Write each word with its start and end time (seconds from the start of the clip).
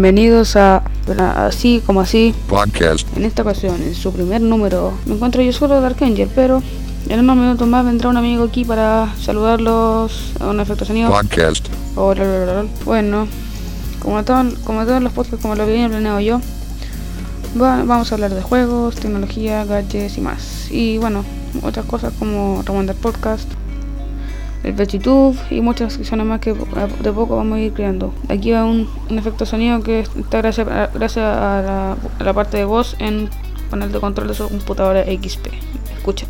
Bienvenidos 0.00 0.56
a, 0.56 0.82
a 1.18 1.46
Así 1.46 1.82
como 1.86 2.02
Así. 2.02 2.34
podcast. 2.50 3.08
En 3.16 3.24
esta 3.24 3.40
ocasión, 3.40 3.76
en 3.82 3.94
su 3.94 4.12
primer 4.12 4.42
número, 4.42 4.92
me 5.06 5.14
encuentro 5.14 5.40
yo 5.40 5.54
solo 5.54 5.80
de 5.80 5.86
Archangel, 5.86 6.28
pero 6.34 6.62
en 7.08 7.20
unos 7.20 7.34
minutos 7.38 7.66
más 7.66 7.82
vendrá 7.82 8.10
un 8.10 8.18
amigo 8.18 8.44
aquí 8.44 8.66
para 8.66 9.14
saludarlos 9.18 10.32
a 10.38 10.48
un 10.48 10.60
efecto 10.60 10.84
sonido. 10.84 11.08
Podcast. 11.10 11.66
Hola, 11.94 12.24
hola, 12.24 12.52
hola. 12.60 12.64
Bueno, 12.84 13.26
como, 14.00 14.22
todo- 14.22 14.44
como 14.64 14.84
todos 14.84 15.02
los 15.02 15.14
podcasts, 15.14 15.40
como 15.40 15.54
lo 15.54 15.62
había 15.62 15.88
planeado 15.88 16.20
yo, 16.20 16.42
va- 17.58 17.82
vamos 17.84 18.12
a 18.12 18.16
hablar 18.16 18.34
de 18.34 18.42
juegos, 18.42 18.96
tecnología, 18.96 19.64
gadgets 19.64 20.18
y 20.18 20.20
más. 20.20 20.70
Y 20.70 20.98
bueno, 20.98 21.24
otras 21.62 21.86
cosas 21.86 22.12
como 22.18 22.62
Remandar 22.66 22.96
Podcast, 22.96 23.48
el 24.62 24.72
VegTube 24.72 25.36
y 25.50 25.60
muchas 25.60 25.92
secciones 25.92 26.26
más 26.26 26.40
que 26.40 26.52
de 26.54 27.12
poco 27.12 27.36
vamos 27.36 27.58
a 27.58 27.60
ir 27.60 27.72
creando. 27.72 28.12
Aquí 28.28 28.50
va 28.52 28.64
un, 28.64 28.88
efecto 29.10 29.46
sonido 29.46 29.82
que 29.82 30.00
está 30.00 30.38
gracias 30.38 30.66
a, 30.68 30.88
gracias 30.92 31.24
a 31.24 31.96
la 32.18 32.32
parte 32.32 32.56
de 32.56 32.64
voz 32.64 32.96
en 32.98 33.28
panel 33.70 33.92
de 33.92 34.00
control 34.00 34.28
de 34.28 34.34
su 34.34 34.48
computadora 34.48 35.04
XP. 35.04 35.48
Escuchen. 35.96 36.28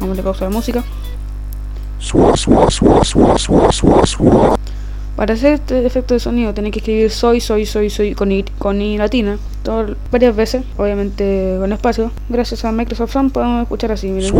Vamos 0.00 0.18
a 0.18 0.22
pausa 0.22 0.44
la 0.44 0.50
música. 0.50 0.84
Para 5.18 5.34
hacer 5.34 5.54
este 5.54 5.84
efecto 5.84 6.14
de 6.14 6.20
sonido 6.20 6.54
tenés 6.54 6.70
que 6.70 6.78
escribir 6.78 7.10
soy, 7.10 7.40
soy, 7.40 7.66
soy, 7.66 7.90
soy 7.90 8.14
con 8.14 8.30
i, 8.30 8.44
con 8.56 8.80
i 8.80 8.96
latina 8.96 9.36
varias 10.12 10.36
veces, 10.36 10.62
obviamente 10.76 11.56
con 11.58 11.72
espacio. 11.72 12.12
Gracias 12.28 12.64
a 12.64 12.70
Microsoft 12.70 13.14
Sound 13.14 13.32
podemos 13.32 13.62
escuchar 13.62 13.90
así, 13.90 14.10
miren. 14.10 14.32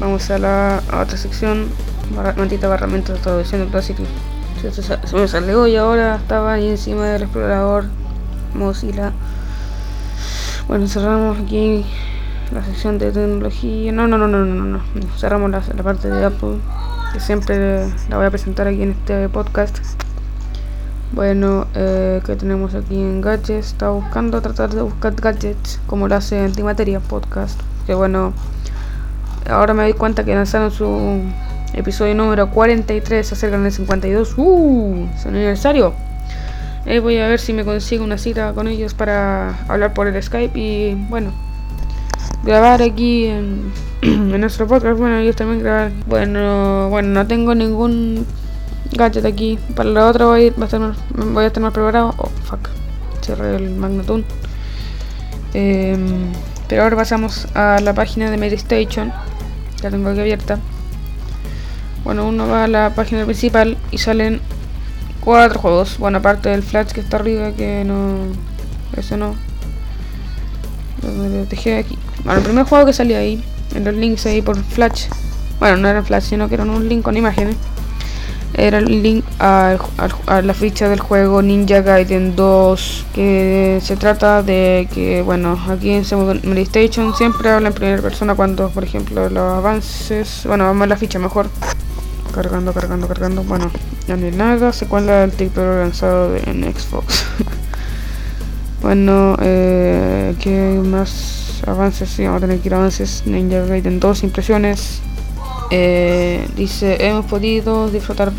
vamos 0.00 0.30
a 0.30 0.38
la 0.38 0.82
otra 1.02 1.16
sección 1.16 1.66
barra- 2.14 2.34
maldita 2.36 2.68
barramento 2.68 3.12
de 3.12 3.18
traducción 3.18 3.64
de 3.64 3.68
Classic 3.70 3.96
se, 4.72 5.16
me 5.16 5.28
salió 5.28 5.66
y 5.66 5.76
ahora 5.76 6.16
estaba 6.16 6.54
ahí 6.54 6.68
encima 6.68 7.06
del 7.06 7.22
explorador 7.22 7.84
Mozilla. 8.54 9.12
Bueno 10.66 10.88
cerramos 10.88 11.38
aquí 11.38 11.84
la 12.52 12.64
sección 12.64 12.98
de 12.98 13.12
tecnología. 13.12 13.92
No 13.92 14.08
no 14.08 14.16
no 14.18 14.26
no 14.26 14.44
no 14.44 14.64
no, 14.64 14.80
cerramos 15.18 15.50
la 15.50 15.60
parte 15.60 16.08
de 16.08 16.24
Apple 16.24 16.56
que 17.12 17.20
siempre 17.20 17.86
la 18.08 18.16
voy 18.16 18.26
a 18.26 18.30
presentar 18.30 18.66
aquí 18.66 18.82
en 18.82 18.90
este 18.92 19.28
podcast 19.28 19.78
bueno, 21.12 21.66
eh, 21.74 22.20
que 22.26 22.36
tenemos 22.36 22.74
aquí 22.74 22.96
en 22.96 23.20
gadgets? 23.20 23.68
Estaba 23.68 23.92
buscando 23.92 24.40
tratar 24.42 24.74
de 24.74 24.82
buscar 24.82 25.14
gadgets 25.14 25.80
como 25.86 26.08
lo 26.08 26.16
hace 26.16 26.38
Antimateria 26.38 27.00
Podcast. 27.00 27.60
Que 27.86 27.94
bueno, 27.94 28.32
ahora 29.48 29.72
me 29.72 29.84
doy 29.84 29.92
cuenta 29.92 30.24
que 30.24 30.34
lanzaron 30.34 30.70
su 30.70 31.22
episodio 31.72 32.14
número 32.14 32.50
43, 32.50 33.26
se 33.26 33.34
acercan 33.34 33.62
del 33.62 33.72
52. 33.72 34.34
¡Uh! 34.36 35.08
Es 35.14 35.26
aniversario. 35.26 35.94
Eh, 36.86 37.00
voy 37.00 37.18
a 37.18 37.28
ver 37.28 37.40
si 37.40 37.52
me 37.52 37.64
consigo 37.64 38.04
una 38.04 38.18
cita 38.18 38.52
con 38.52 38.68
ellos 38.68 38.94
para 38.94 39.58
hablar 39.68 39.92
por 39.94 40.06
el 40.06 40.22
Skype 40.22 40.58
y 40.58 40.94
bueno, 41.08 41.32
grabar 42.44 42.82
aquí 42.82 43.26
en, 43.26 43.72
en 44.02 44.40
nuestro 44.40 44.66
podcast. 44.66 44.98
Bueno, 44.98 45.18
ellos 45.18 45.36
también 45.36 45.62
grabar. 45.62 45.92
Bueno, 46.06 46.88
bueno, 46.90 47.08
no 47.08 47.26
tengo 47.26 47.54
ningún 47.54 48.26
gadget 48.92 49.24
aquí. 49.24 49.58
Para 49.74 49.90
la 49.90 50.06
otra 50.06 50.26
voy 50.26 50.44
a, 50.44 50.64
estar 50.64 50.80
más- 50.80 50.96
voy 51.14 51.44
a 51.44 51.46
estar 51.46 51.62
más 51.62 51.72
preparado. 51.72 52.14
Oh, 52.18 52.30
fuck. 52.44 52.68
Cerré 53.22 53.56
el 53.56 53.70
Magnatune. 53.70 54.24
Em, 55.54 56.32
pero 56.68 56.82
ahora 56.82 56.96
pasamos 56.96 57.46
a 57.54 57.80
la 57.80 57.94
página 57.94 58.30
de 58.30 58.36
Medistation. 58.36 59.12
La 59.82 59.90
tengo 59.90 60.08
aquí 60.10 60.20
abierta. 60.20 60.58
Bueno, 62.04 62.26
uno 62.28 62.46
va 62.46 62.64
a 62.64 62.68
la 62.68 62.94
página 62.94 63.24
principal 63.24 63.76
y 63.90 63.98
salen 63.98 64.40
cuatro 65.20 65.58
juegos. 65.58 65.98
Bueno, 65.98 66.18
aparte 66.18 66.48
del 66.50 66.62
Flash 66.62 66.92
que 66.92 67.00
está 67.00 67.16
arriba, 67.16 67.52
que 67.52 67.84
no. 67.84 68.16
Ese 68.96 69.16
no. 69.16 69.34
Lo 71.02 71.22
dejé 71.46 71.78
aquí. 71.78 71.98
Bueno, 72.24 72.38
el 72.38 72.44
primer 72.44 72.64
juego 72.64 72.86
que 72.86 72.92
salió 72.92 73.18
ahí, 73.18 73.42
en 73.74 73.84
los 73.84 73.94
links 73.94 74.26
ahí 74.26 74.42
por 74.42 74.56
Flash. 74.56 75.06
Bueno, 75.58 75.76
no 75.78 75.88
eran 75.88 76.04
Flash, 76.04 76.24
sino 76.24 76.48
que 76.48 76.54
eran 76.54 76.70
un 76.70 76.88
link 76.88 77.02
con 77.02 77.16
imágenes 77.16 77.56
era 78.58 78.78
el 78.78 79.02
link 79.02 79.24
a 79.38 79.76
la 80.42 80.54
ficha 80.54 80.88
del 80.88 81.00
juego 81.00 81.42
Ninja 81.42 81.82
Gaiden 81.82 82.34
2 82.34 83.06
que 83.14 83.78
se 83.82 83.96
trata 83.96 84.42
de 84.42 84.88
que 84.94 85.20
bueno 85.22 85.58
aquí 85.68 85.90
en 85.90 86.04
Second 86.04 86.42
Station 86.58 87.14
siempre 87.14 87.50
habla 87.50 87.68
en 87.68 87.74
primera 87.74 88.00
persona 88.00 88.34
cuando 88.34 88.70
por 88.70 88.82
ejemplo 88.84 89.28
los 89.28 89.52
avances 89.58 90.42
bueno 90.46 90.64
vamos 90.64 90.84
a 90.84 90.86
la 90.86 90.96
ficha 90.96 91.18
mejor. 91.18 91.48
Cargando 92.34 92.72
cargando 92.72 93.08
cargando 93.08 93.42
bueno 93.44 93.70
ya 94.08 94.16
no 94.16 94.26
hay 94.26 94.32
nada 94.32 94.72
se 94.72 94.86
cuela 94.86 95.24
el 95.24 95.32
título 95.32 95.78
lanzado 95.80 96.32
de- 96.32 96.40
en 96.50 96.62
Xbox. 96.74 97.24
Bueno 98.82 99.36
eh, 99.40 100.34
¿qué 100.40 100.80
más 100.84 101.62
avances? 101.66 102.08
Sí, 102.10 102.24
vamos 102.24 102.38
a 102.42 102.46
tener 102.46 102.60
que 102.60 102.68
ir 102.68 102.74
avances. 102.74 103.22
Ninja 103.26 103.64
Gaiden 103.64 103.98
2 103.98 104.22
impresiones 104.22 105.00
eh, 105.70 106.46
dice, 106.56 107.06
hemos 107.06 107.26
podido 107.26 107.88
disfrutar 107.90 108.32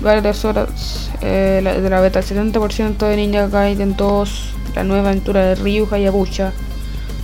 varias 0.00 0.44
horas 0.44 1.10
eh, 1.22 1.60
de 1.82 1.90
la 1.90 2.00
beta, 2.00 2.18
el 2.20 2.24
70% 2.24 2.96
de 3.08 3.16
Ninja 3.16 3.48
Gaiden 3.48 3.96
2, 3.96 4.54
la 4.76 4.84
nueva 4.84 5.08
aventura 5.10 5.42
de 5.42 5.54
Ryu 5.54 5.88
Hayabusa. 5.90 6.52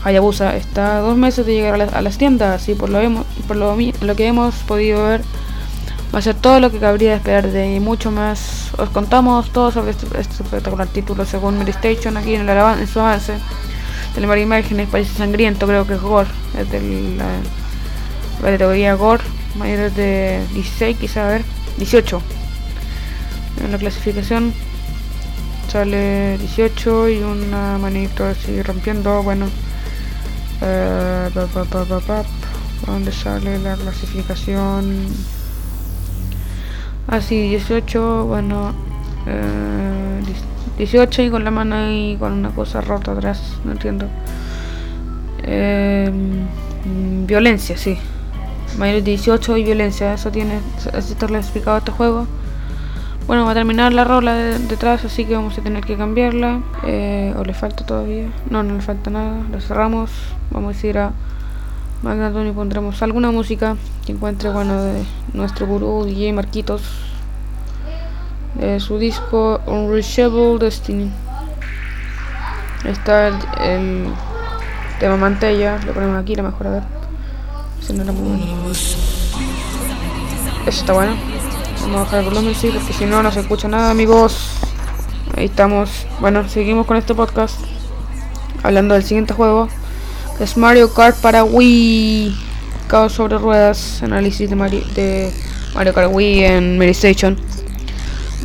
Hayabusa 0.02 0.56
está 0.56 0.96
a 0.96 1.00
dos 1.00 1.16
meses 1.16 1.44
de 1.44 1.52
llegar 1.54 1.74
a, 1.74 1.78
la- 1.78 1.84
a 1.92 2.00
las 2.02 2.16
tiendas 2.16 2.68
y 2.68 2.74
por 2.74 2.88
lo, 2.88 3.00
hemos, 3.00 3.26
por 3.46 3.56
lo, 3.56 3.76
lo 4.00 4.16
que 4.16 4.26
hemos 4.26 4.54
podido 4.56 5.04
ver, 5.04 5.22
Va 6.12 6.18
a 6.18 6.22
ser 6.22 6.34
todo 6.34 6.58
lo 6.58 6.72
que 6.72 6.80
cabría 6.80 7.14
esperar 7.14 7.46
de 7.52 7.78
mucho 7.78 8.10
más. 8.10 8.72
Os 8.78 8.88
contamos 8.88 9.50
todo 9.52 9.70
sobre 9.70 9.92
este, 9.92 10.06
este 10.18 10.42
espectacular 10.42 10.88
título 10.88 11.24
según 11.24 11.56
Medistation 11.56 12.16
aquí 12.16 12.34
en, 12.34 12.48
el 12.48 12.58
en 12.58 12.86
su 12.88 12.98
avance. 12.98 13.34
Varias 14.16 14.44
imágenes, 14.44 14.88
parece 14.90 15.14
sangriento, 15.16 15.68
creo 15.68 15.86
que 15.86 15.94
es 15.94 16.00
gore. 16.00 16.28
Es 16.58 16.68
de 16.68 16.80
la, 17.16 17.26
categoría 18.50 18.94
gore, 18.94 19.22
mayores 19.56 19.94
de 19.96 20.44
16, 20.54 20.98
quizá 20.98 21.26
a 21.26 21.32
ver, 21.32 21.42
18. 21.78 22.22
En 23.64 23.72
la 23.72 23.78
clasificación 23.78 24.52
sale 25.68 26.36
18 26.38 27.08
y 27.10 27.22
una 27.22 27.78
manito 27.78 28.24
así 28.24 28.62
rompiendo, 28.62 29.22
bueno. 29.22 29.46
Eh, 30.62 31.28
¿Dónde 32.86 33.12
sale 33.12 33.58
la 33.58 33.76
clasificación? 33.76 35.06
Así, 37.06 37.48
18, 37.50 38.26
bueno, 38.26 38.72
eh, 39.26 40.20
18 40.78 41.22
y 41.22 41.30
con 41.30 41.44
la 41.44 41.50
mano 41.50 41.76
ahí 41.76 42.16
con 42.18 42.32
una 42.32 42.50
cosa 42.50 42.80
rota 42.80 43.12
atrás, 43.12 43.58
no 43.64 43.72
entiendo. 43.72 44.06
Eh, 45.42 46.10
violencia, 47.26 47.76
sí. 47.76 47.98
Mayor 48.80 49.02
de 49.02 49.10
18 49.10 49.58
y 49.58 49.64
violencia, 49.64 50.14
eso 50.14 50.30
tiene, 50.30 50.58
así 50.94 51.12
está 51.12 51.26
clasificado 51.26 51.76
este 51.76 51.92
juego. 51.92 52.26
Bueno, 53.26 53.44
va 53.44 53.50
a 53.50 53.54
terminar 53.54 53.92
la 53.92 54.04
rola 54.04 54.32
de, 54.32 54.58
detrás, 54.58 55.04
así 55.04 55.26
que 55.26 55.34
vamos 55.34 55.58
a 55.58 55.60
tener 55.60 55.84
que 55.84 55.98
cambiarla. 55.98 56.62
Eh, 56.84 57.34
¿O 57.36 57.44
le 57.44 57.52
falta 57.52 57.84
todavía? 57.84 58.32
No, 58.48 58.62
no 58.62 58.76
le 58.76 58.80
falta 58.80 59.10
nada. 59.10 59.42
Lo 59.52 59.60
cerramos. 59.60 60.10
Vamos 60.50 60.82
a 60.82 60.86
ir 60.86 60.96
a 60.96 61.12
Magnatón 62.02 62.46
y 62.48 62.52
pondremos 62.52 63.02
alguna 63.02 63.30
música 63.30 63.76
que 64.06 64.12
encuentre, 64.12 64.48
bueno, 64.48 64.82
de 64.82 65.04
nuestro 65.34 65.66
gurú 65.66 66.06
DJ 66.06 66.32
Marquitos. 66.32 66.80
De 68.54 68.80
su 68.80 68.96
disco 68.96 69.60
Unreachable 69.66 70.56
Destiny. 70.58 71.10
Está 72.86 73.28
el, 73.28 74.06
tema 74.98 75.18
mantella, 75.18 75.78
lo 75.84 75.92
ponemos 75.92 76.18
aquí, 76.18 76.34
la 76.34 76.44
mejor 76.44 76.66
a 76.66 76.70
ver. 76.70 76.99
Si 77.80 77.92
no 77.92 78.02
era 78.02 78.12
muy 78.12 78.28
bueno. 78.28 78.44
Eso 80.66 80.80
está 80.80 80.92
bueno. 80.92 81.16
Vamos 81.80 81.96
a 81.96 82.00
bajar 82.00 82.18
el 82.20 82.26
volumen, 82.26 82.54
sí, 82.54 82.70
porque 82.72 82.92
si 82.92 83.06
no, 83.06 83.22
no 83.22 83.32
se 83.32 83.40
escucha 83.40 83.68
nada, 83.68 83.90
amigos. 83.90 84.50
Ahí 85.36 85.46
estamos. 85.46 86.06
Bueno, 86.20 86.48
seguimos 86.48 86.86
con 86.86 86.96
este 86.96 87.14
podcast. 87.14 87.58
Hablando 88.62 88.94
del 88.94 89.04
siguiente 89.04 89.32
juego 89.32 89.68
es 90.40 90.56
Mario 90.56 90.92
Kart 90.92 91.16
para 91.16 91.44
Wii. 91.44 92.34
Caos 92.88 93.12
sobre 93.12 93.38
ruedas. 93.38 94.02
Análisis 94.02 94.48
de 94.48 94.56
Mario, 94.56 94.82
de 94.94 95.32
Mario 95.74 95.94
Kart 95.94 96.10
Wii 96.12 96.44
en 96.44 96.78
Mary. 96.78 96.96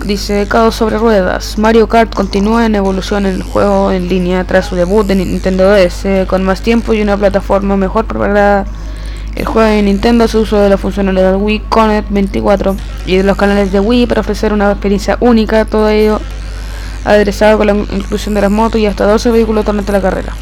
Dice 0.05 0.45
Caos 0.47 0.75
sobre 0.75 0.97
ruedas. 0.97 1.57
Mario 1.57 1.88
Kart 1.88 2.13
continúa 2.13 2.65
en 2.65 2.75
evolución 2.75 3.25
en 3.25 3.35
el 3.35 3.43
juego 3.43 3.91
en 3.91 4.09
línea 4.09 4.43
tras 4.43 4.65
su 4.65 4.75
debut 4.75 5.07
de 5.07 5.15
Nintendo 5.15 5.71
DS. 5.71 6.27
Con 6.27 6.43
más 6.43 6.61
tiempo 6.61 6.93
y 6.93 7.01
una 7.01 7.17
plataforma 7.17 7.77
mejor 7.77 8.05
preparada. 8.05 8.65
El 9.35 9.45
juego 9.45 9.67
de 9.67 9.81
Nintendo 9.81 10.27
se 10.27 10.37
uso 10.37 10.57
de 10.59 10.69
la 10.69 10.77
funcionalidad 10.77 11.35
Wii 11.35 11.59
Connect 11.67 12.09
24 12.09 12.75
y 13.05 13.17
de 13.17 13.23
los 13.23 13.35
canales 13.35 13.71
de 13.71 13.81
Wii 13.81 14.05
para 14.05 14.21
ofrecer 14.21 14.53
una 14.53 14.71
experiencia 14.71 15.17
única. 15.19 15.65
Todo 15.65 15.89
ello 15.89 16.21
aderezado 17.03 17.57
con 17.57 17.67
la 17.67 17.73
inclusión 17.73 18.33
de 18.33 18.41
las 18.41 18.51
motos 18.51 18.79
y 18.79 18.85
hasta 18.85 19.05
12 19.05 19.31
vehículos 19.31 19.65
durante 19.65 19.91
la 19.91 20.01
carrera. 20.01 20.33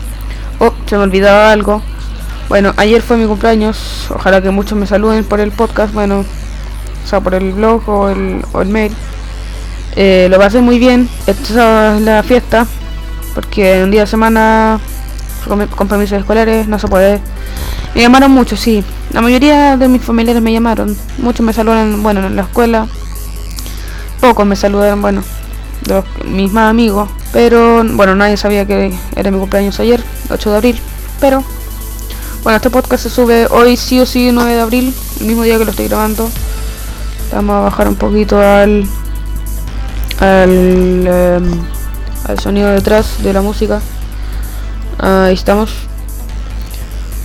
Oh, 0.60 0.74
se 0.86 0.96
me 0.96 1.04
olvidaba 1.04 1.52
algo. 1.52 1.82
Bueno, 2.50 2.74
ayer 2.78 3.02
fue 3.02 3.18
mi 3.18 3.26
cumpleaños. 3.26 4.08
Ojalá 4.12 4.42
que 4.42 4.52
muchos 4.52 4.78
me 4.78 4.86
saluden 4.86 5.24
por 5.24 5.40
el 5.40 5.52
podcast. 5.52 5.92
Bueno, 5.94 6.20
o 6.20 7.08
sea, 7.08 7.20
por 7.20 7.34
el 7.34 7.52
blog 7.52 7.88
o 7.90 8.10
el, 8.10 8.46
o 8.54 8.62
el 8.62 8.70
mail. 8.70 8.94
Eh, 9.96 10.28
lo 10.30 10.38
pasé 10.38 10.62
muy 10.62 10.78
bien. 10.78 11.10
Esta 11.26 11.98
es 11.98 12.02
la 12.02 12.22
fiesta. 12.22 12.68
Porque 13.34 13.84
un 13.84 13.90
día 13.90 14.02
de 14.02 14.08
semana, 14.08 14.80
con 15.48 15.66
compromisos 15.68 16.20
escolares, 16.20 16.68
no 16.68 16.78
se 16.78 16.88
puede. 16.88 17.20
Me 17.96 18.02
llamaron 18.02 18.32
mucho, 18.32 18.58
sí. 18.58 18.84
La 19.12 19.22
mayoría 19.22 19.78
de 19.78 19.88
mis 19.88 20.02
familiares 20.02 20.42
me 20.42 20.52
llamaron. 20.52 20.98
Muchos 21.20 21.46
me 21.46 21.54
saludaron, 21.54 22.02
bueno, 22.02 22.26
en 22.26 22.36
la 22.36 22.44
escuela. 22.44 22.88
Pocos 24.20 24.46
me 24.46 24.56
saludaron, 24.56 25.02
bueno, 25.02 25.24
los, 25.88 26.04
mis 26.26 26.52
más 26.52 26.70
amigos. 26.70 27.10
Pero 27.32 27.84
bueno, 27.84 28.16
nadie 28.16 28.38
sabía 28.38 28.66
que 28.66 28.98
era 29.16 29.32
mi 29.32 29.40
cumpleaños 29.40 29.80
ayer, 29.80 30.04
8 30.30 30.50
de 30.52 30.56
abril. 30.56 30.80
Pero 31.20 31.44
bueno, 32.44 32.58
este 32.58 32.70
podcast 32.70 33.04
se 33.04 33.10
sube 33.10 33.48
hoy 33.52 33.78
sí 33.78 34.00
o 34.00 34.06
sí 34.06 34.32
9 34.32 34.54
de 34.54 34.62
abril, 34.62 34.94
el 35.20 35.26
mismo 35.28 35.44
día 35.44 35.58
que 35.58 35.66
lo 35.66 35.72
estoy 35.72 35.88
grabando. 35.88 36.30
Vamos 37.32 37.56
a 37.56 37.60
bajar 37.62 37.88
un 37.88 37.96
poquito 37.96 38.40
al 38.40 38.88
al, 40.20 41.08
em, 41.08 41.62
al 42.26 42.40
sonido 42.40 42.70
detrás 42.70 43.22
de 43.24 43.34
la 43.34 43.42
música. 43.42 43.82
Ahí 45.00 45.34
estamos. 45.34 45.72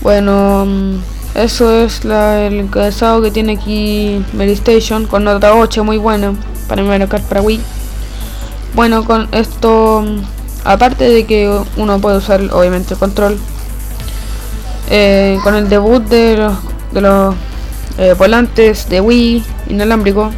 Bueno, 0.09 0.65
mm, 0.65 0.95
eso 1.35 1.71
es 1.71 2.03
el 2.03 2.61
encabezado 2.61 3.21
que 3.21 3.31
tiene 3.31 3.59
aquí 3.59 4.25
Medistation 4.33 5.07
con 5.07 5.23
nota 5.23 5.55
8 5.55 5.85
muy 5.85 5.99
buena 5.99 6.33
para 6.67 6.83
Mario 6.83 7.11
Kart 7.11 7.25
para 7.25 7.43
Wii. 7.43 7.61
Bueno, 8.75 9.05
con 9.05 9.29
esto, 9.33 10.03
aparte 10.65 11.05
de 11.11 11.27
que 11.27 11.55
uno 11.77 12.01
puede 12.01 12.17
usar 12.17 12.41
obviamente 12.53 12.95
el 12.95 12.99
control, 12.99 13.37
eh, 14.89 15.39
con 15.45 15.55
el 15.55 15.69
debut 15.69 16.03
de 16.05 16.39
los, 16.39 16.55
de 16.93 17.01
los 17.03 17.35
eh, 17.99 18.15
volantes 18.17 18.89
de 18.89 19.03
Wii 19.03 19.45
inalámbrico, 19.69 20.31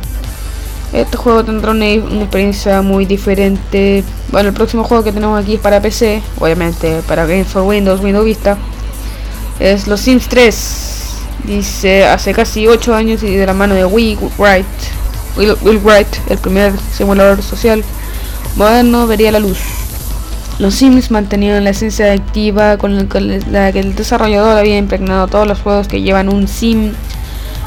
este 0.92 1.16
juego 1.16 1.44
tendrá 1.44 1.70
una, 1.70 1.88
experiencia 1.92 2.82
muy 2.82 3.06
diferente. 3.06 4.02
Bueno, 4.32 4.48
el 4.48 4.54
próximo 4.56 4.82
juego 4.82 5.04
que 5.04 5.12
tenemos 5.12 5.40
aquí 5.40 5.54
es 5.54 5.60
para 5.60 5.80
PC, 5.80 6.24
obviamente 6.40 7.02
para 7.06 7.24
Games 7.24 7.46
for 7.46 7.62
Windows, 7.62 8.00
Windows 8.00 8.24
Vista. 8.24 8.58
Es 9.60 9.86
Los 9.86 10.00
Sims 10.00 10.26
3. 10.28 10.56
Dice 11.44 12.04
hace 12.06 12.32
casi 12.32 12.66
8 12.66 12.94
años 12.94 13.22
y 13.22 13.34
de 13.34 13.44
la 13.46 13.52
mano 13.52 13.74
de 13.74 13.84
Wii 13.84 14.18
Wright, 14.38 14.66
Will, 15.36 15.54
Will 15.62 15.78
Wright, 15.78 16.08
el 16.28 16.38
primer 16.38 16.72
simulador 16.96 17.42
social 17.42 17.84
moderno 18.56 19.06
vería 19.06 19.30
la 19.32 19.38
luz. 19.38 19.58
Los 20.58 20.74
Sims 20.74 21.10
mantenían 21.10 21.62
la 21.64 21.70
esencia 21.70 22.12
activa 22.12 22.78
con 22.78 22.96
la 22.96 23.72
que 23.72 23.80
el 23.80 23.94
desarrollador 23.94 24.56
había 24.58 24.78
impregnado 24.78 25.28
todos 25.28 25.46
los 25.46 25.60
juegos 25.60 25.88
que 25.88 26.00
llevan 26.00 26.28
un 26.28 26.48
Sim 26.48 26.92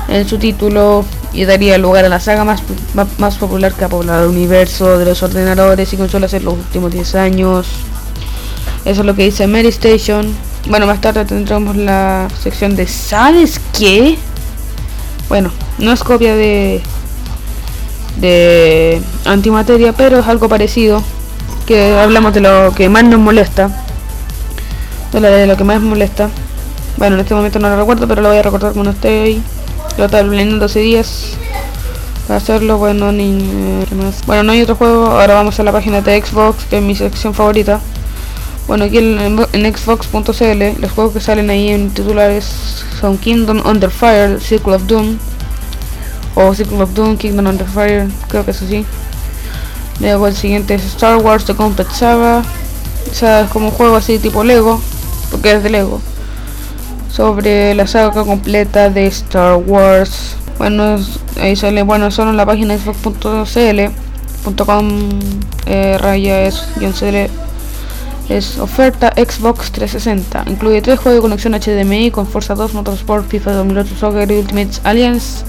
en 0.07 0.27
su 0.27 0.38
título 0.39 1.05
y 1.31 1.45
daría 1.45 1.77
lugar 1.77 2.05
a 2.05 2.09
la 2.09 2.19
saga 2.19 2.43
más, 2.43 2.63
más, 3.17 3.38
popular 3.38 3.73
que 3.73 3.85
ha 3.85 3.89
poblado 3.89 4.25
el 4.25 4.29
universo 4.29 4.97
de 4.97 5.05
los 5.05 5.21
ordenadores 5.23 5.93
y 5.93 5.97
consolas 5.97 6.33
en 6.33 6.45
los 6.45 6.55
últimos 6.55 6.91
10 6.91 7.15
años. 7.15 7.67
Eso 8.83 9.01
es 9.01 9.05
lo 9.05 9.15
que 9.15 9.25
dice 9.25 9.47
Mary 9.47 9.69
Station. 9.69 10.52
Bueno, 10.70 10.88
más 10.88 11.01
tarde 11.01 11.25
tendremos 11.25 11.75
la 11.75 12.27
sección 12.41 12.75
de 12.75 12.88
¿Sabes 12.88 13.60
qué? 13.77 14.17
Bueno, 15.29 15.51
no 15.77 15.91
es 15.91 16.03
copia 16.03 16.36
de 16.36 16.82
de 18.17 19.01
antimateria, 19.25 19.93
pero 19.93 20.20
es 20.20 20.27
algo 20.27 20.50
parecido. 20.50 21.03
Que 21.65 21.98
hablamos 21.98 22.34
de 22.34 22.41
lo 22.41 22.74
que 22.75 22.89
más 22.89 23.03
nos 23.03 23.20
molesta. 23.20 23.70
De 25.12 25.48
lo, 25.48 25.58
que 25.58 25.63
más 25.63 25.82
molesta. 25.82 26.29
Bueno, 26.98 27.15
en 27.15 27.22
este 27.22 27.36
momento 27.36 27.60
no 27.60 27.70
lo 27.70 27.77
recuerdo, 27.77 28.08
pero 28.08 28.22
lo 28.22 28.29
voy 28.29 28.38
a 28.38 28.41
recordar 28.41 28.74
cuando 28.74 28.91
esté 28.91 29.24
ahí. 29.24 29.43
Lo 29.98 30.05
estaba 30.05 30.24
planeando 30.24 30.60
12 30.60 30.79
días. 30.79 31.38
Para 32.27 32.38
hacerlo, 32.38 32.77
bueno, 32.77 33.12
ni 33.12 33.38
eh, 33.41 33.86
más. 33.96 34.25
Bueno, 34.25 34.43
no 34.43 34.51
hay 34.53 34.62
otro 34.62 34.75
juego. 34.75 35.05
Ahora 35.08 35.36
vamos 35.36 35.60
a 35.60 35.63
la 35.63 35.72
página 35.72 36.01
de 36.01 36.22
Xbox, 36.22 36.65
que 36.65 36.77
es 36.77 36.84
mi 36.84 36.96
sección 36.96 37.34
favorita. 37.34 37.79
Bueno, 38.67 38.86
aquí 38.86 38.98
en, 38.98 39.75
Xbox.cl, 39.75 40.82
los 40.82 40.91
juegos 40.91 41.13
que 41.13 41.20
salen 41.20 41.50
ahí 41.50 41.70
en 41.70 41.89
titulares 41.89 42.86
son 43.00 43.17
Kingdom 43.17 43.62
Under 43.65 43.91
Fire, 43.91 44.39
Circle 44.39 44.75
of 44.75 44.88
Doom, 44.88 45.17
o 46.36 46.55
Circle 46.55 46.82
of 46.82 46.93
Doom, 46.93 47.17
Kingdom 47.17 47.48
Under 47.48 47.67
Fire, 47.67 48.08
creo 48.29 48.46
que 48.46 48.51
es 48.51 48.62
así. 48.62 48.86
Luego 50.00 50.27
el 50.27 50.36
siguiente 50.36 50.75
es 50.75 50.86
Star 50.86 51.17
Wars 51.17 51.43
The 51.46 51.55
Complete 51.55 51.93
Saga. 51.93 52.41
O 53.12 53.13
sea, 53.13 53.41
es 53.41 53.50
como 53.50 53.65
un 53.67 53.74
juego 53.74 53.98
así 53.98 54.17
tipo 54.17 54.43
Lego, 54.43 54.82
porque 55.29 55.51
es 55.51 55.62
de 55.63 55.70
Lego. 55.70 56.00
Sobre 57.12 57.75
la 57.75 57.86
saga 57.86 58.24
completa 58.24 58.89
de 58.89 59.05
Star 59.08 59.58
Wars. 59.58 60.38
Bueno, 60.58 60.98
ahí 61.39 61.55
sale, 61.55 61.84
bueno, 61.84 62.10
solo 62.12 62.32
en 62.32 62.38
la 62.38 62.46
página 62.46 62.77
xbox.cl.com 62.77 63.89
eh, 65.65 65.98
raya 66.00 66.41
es 66.41 66.67
cl 66.79 67.42
es 68.37 68.57
oferta 68.57 69.13
Xbox 69.15 69.71
360. 69.71 70.45
Incluye 70.47 70.81
tres 70.81 70.99
juegos 70.99 71.17
de 71.17 71.21
conexión 71.21 71.53
HDMI 71.53 72.09
con 72.11 72.27
Forza 72.27 72.55
2, 72.55 72.73
Motorsport, 72.73 73.25
FIFA 73.27 73.53
2008, 73.53 73.95
Soccer 73.99 74.31
y 74.31 74.37
Ultimate 74.37 74.71
Alliance 74.83 75.45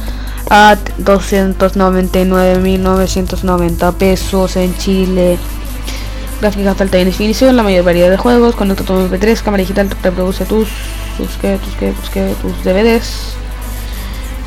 a 0.50 0.76
299.990 0.98 3.94
pesos 3.94 4.56
en 4.56 4.76
Chile. 4.76 5.38
Gráficas 6.40 6.76
de 6.76 6.84
alta 6.84 6.98
definición, 6.98 7.56
la 7.56 7.62
mayor 7.62 7.84
variedad 7.84 8.10
de 8.10 8.18
juegos, 8.18 8.54
conecta 8.54 8.84
tu 8.84 8.92
MP3, 8.92 9.42
cámara 9.42 9.62
digital, 9.62 9.88
reproduce 10.02 10.44
tus, 10.44 10.68
tus, 11.16 11.30
tus, 11.38 11.60
tus 12.42 12.64
DVDs. 12.64 13.34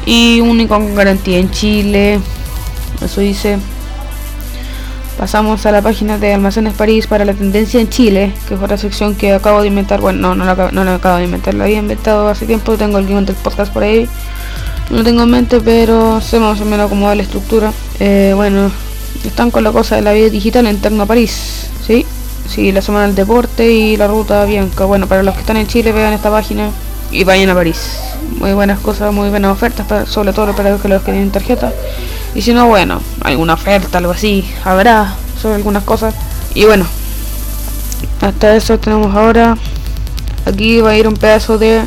y 0.06 0.41
único 0.41 0.75
con 0.75 0.94
garantía 0.96 1.39
en 1.39 1.50
Chile. 1.50 2.20
Eso 3.01 3.22
dice. 3.22 3.58
Pasamos 5.18 5.66
a 5.66 5.72
la 5.72 5.82
página 5.82 6.20
de 6.20 6.34
Almacenes 6.34 6.74
París 6.76 7.08
para 7.08 7.26
la 7.26 7.34
tendencia 7.34 7.82
en 7.82 7.90
Chile, 7.90 8.34
que 8.48 8.54
es 8.54 8.62
otra 8.62 8.78
sección 8.78 9.16
que 9.16 9.34
acabo 9.34 9.62
de 9.62 9.68
inventar. 9.68 10.00
Bueno, 10.00 10.20
no, 10.20 10.36
no 10.36 10.46
la, 10.46 10.52
acabo- 10.56 10.72
no 10.72 10.84
la 10.84 10.96
acabo 10.96 11.18
de 11.18 11.24
inventar, 11.24 11.56
la 11.56 11.64
había 11.64 11.80
inventado 11.80 12.28
hace 12.28 12.46
tiempo. 12.46 12.78
Tengo 12.78 13.00
el 13.00 13.08
guion 13.08 13.26
del 13.26 13.36
podcast 13.36 13.74
por 13.74 13.82
ahí. 13.84 14.08
No 14.92 15.04
tengo 15.04 15.24
en 15.24 15.30
mente, 15.32 15.60
pero 15.60 16.22
sé 16.22 16.40
más 16.40 16.62
o 16.62 16.66
menos 16.66 16.88
cómo 16.90 17.08
va 17.08 17.16
la 17.16 17.24
estructura. 17.24 17.74
Eh, 18.00 18.34
bueno, 18.36 18.72
están 19.26 19.50
con 19.50 19.64
la 19.64 19.72
cosa 19.72 19.96
de 19.96 20.04
la 20.04 20.14
vida 20.14 20.30
digital 20.30 20.68
en 20.68 20.80
Tecno 20.80 21.08
París, 21.08 21.68
¿sí? 21.86 22.06
Sí, 22.48 22.72
la 22.72 22.82
semana 22.84 23.08
del 23.08 23.16
deporte 23.16 23.70
y 23.72 23.98
la 23.98 24.08
ruta 24.08 24.46
Bianca. 24.46 24.86
Bueno, 24.86 25.08
para 25.08 25.24
los 25.24 25.34
que 25.34 25.42
están 25.42 25.58
en 25.58 25.66
Chile, 25.68 25.92
vean 25.94 26.14
esta 26.14 26.30
página 26.30 26.70
y 27.12 27.24
vayan 27.24 27.50
a 27.50 27.56
París. 27.56 28.00
Muy 28.40 28.54
buenas 28.54 28.80
cosas, 28.80 29.12
muy 29.12 29.30
buenas 29.30 29.52
ofertas, 29.52 30.08
sobre 30.08 30.32
todo 30.32 30.54
para 30.56 30.70
los 30.70 30.82
que 30.82 30.88
tienen 31.12 31.32
tarjeta. 31.32 31.74
Y 32.38 32.41
si 32.44 32.53
no, 32.53 32.67
bueno, 32.67 33.01
alguna 33.22 33.56
oferta, 33.56 33.98
algo 33.98 34.12
así, 34.12 34.48
habrá 34.63 35.15
sobre 35.41 35.56
algunas 35.56 35.84
cosas. 35.84 36.13
Y 36.53 36.65
bueno, 36.65 36.86
hasta 38.22 38.56
eso 38.56 38.77
tenemos 38.77 39.15
ahora. 39.15 39.58
Aquí 40.46 40.79
va 40.79 40.91
a 40.91 40.98
ir 40.98 41.08
un 41.08 41.15
pedazo 41.15 41.58
de 41.58 41.82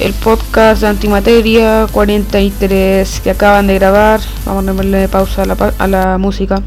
el 0.00 0.12
podcast 0.14 0.80
de 0.80 0.88
Antimateria 0.88 1.86
43 1.92 3.20
que 3.20 3.30
acaban 3.30 3.68
de 3.68 3.76
grabar. 3.76 4.18
Vamos 4.44 4.66
a 4.66 4.72
darle 4.72 5.06
pausa 5.06 5.42
a 5.42 5.46
la, 5.46 5.72
a 5.78 5.86
la 5.86 6.18
música. 6.18 6.60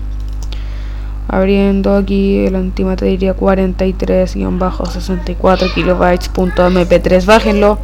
Abriendo 1.28 1.94
aquí 1.94 2.46
el 2.46 2.56
Antimateria 2.56 3.36
43-64 3.36 5.74
kilobytes.mp3. 5.74 7.26
Bájenlo. 7.26 7.80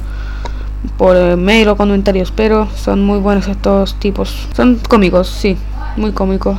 por 0.97 1.17
eh, 1.17 1.35
mail 1.35 1.67
o 1.67 1.77
comentarios, 1.77 2.31
pero 2.31 2.69
son 2.77 3.05
muy 3.05 3.19
buenos 3.19 3.49
estos 3.49 3.99
tipos. 3.99 4.47
Son 4.55 4.79
cómicos, 4.89 5.27
sí, 5.27 5.57
muy 5.97 6.13
cómicos. 6.13 6.57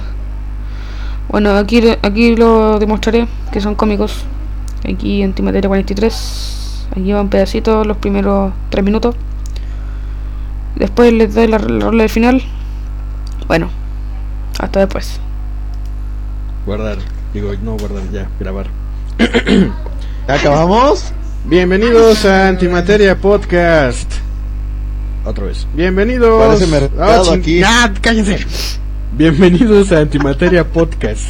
Bueno, 1.30 1.56
aquí, 1.56 1.82
aquí 2.02 2.36
lo 2.36 2.80
demostraré 2.80 3.30
que 3.54 3.62
son 3.62 3.76
cómicos. 3.76 4.26
Aquí 4.84 5.24
Antimateria 5.24 5.70
43. 5.70 6.88
Aquí 6.98 7.14
va 7.14 7.22
un 7.22 7.30
pedacito, 7.30 7.86
los 7.86 7.96
primeros 7.96 8.52
3 8.72 8.84
minutos. 8.84 9.16
Después 10.76 11.14
les 11.14 11.34
doy 11.34 11.48
la, 11.48 11.60
la 11.60 11.80
rola 11.80 12.04
del 12.04 12.10
final. 12.10 12.44
Bueno, 13.48 13.70
hasta 14.60 14.82
después. 14.82 15.22
Guardar. 16.68 16.98
Digo, 17.34 17.54
no 17.64 17.78
guardar, 17.78 18.04
ya, 18.12 18.30
grabar. 18.42 18.68
¿Ya 20.28 20.34
acabamos? 20.36 21.14
Bienvenidos 21.46 22.26
a 22.26 22.50
Antimateria 22.50 23.16
Podcast. 23.18 24.12
Otra 25.24 25.46
vez. 25.46 25.66
Bienvenidos. 25.74 26.62
Ching- 26.62 27.40
aquí. 27.40 27.62
¡Ah, 27.64 27.90
cállense! 28.02 28.46
Bienvenidos 29.14 29.94
a 29.94 30.00
Antimateria 30.00 30.66
Podcast. 30.66 31.24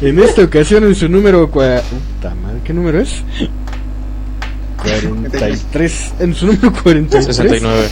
En 0.00 0.20
esta 0.20 0.42
ocasión 0.44 0.84
en 0.84 0.94
su 0.94 1.08
número 1.08 1.50
cua- 1.50 1.82
Puta 1.82 2.32
madre, 2.36 2.60
¿qué 2.64 2.72
número 2.72 3.00
es? 3.00 3.22
43. 4.82 6.12
En 6.20 6.32
su 6.32 6.46
número 6.46 6.72
43. 6.80 7.24
69. 7.36 7.88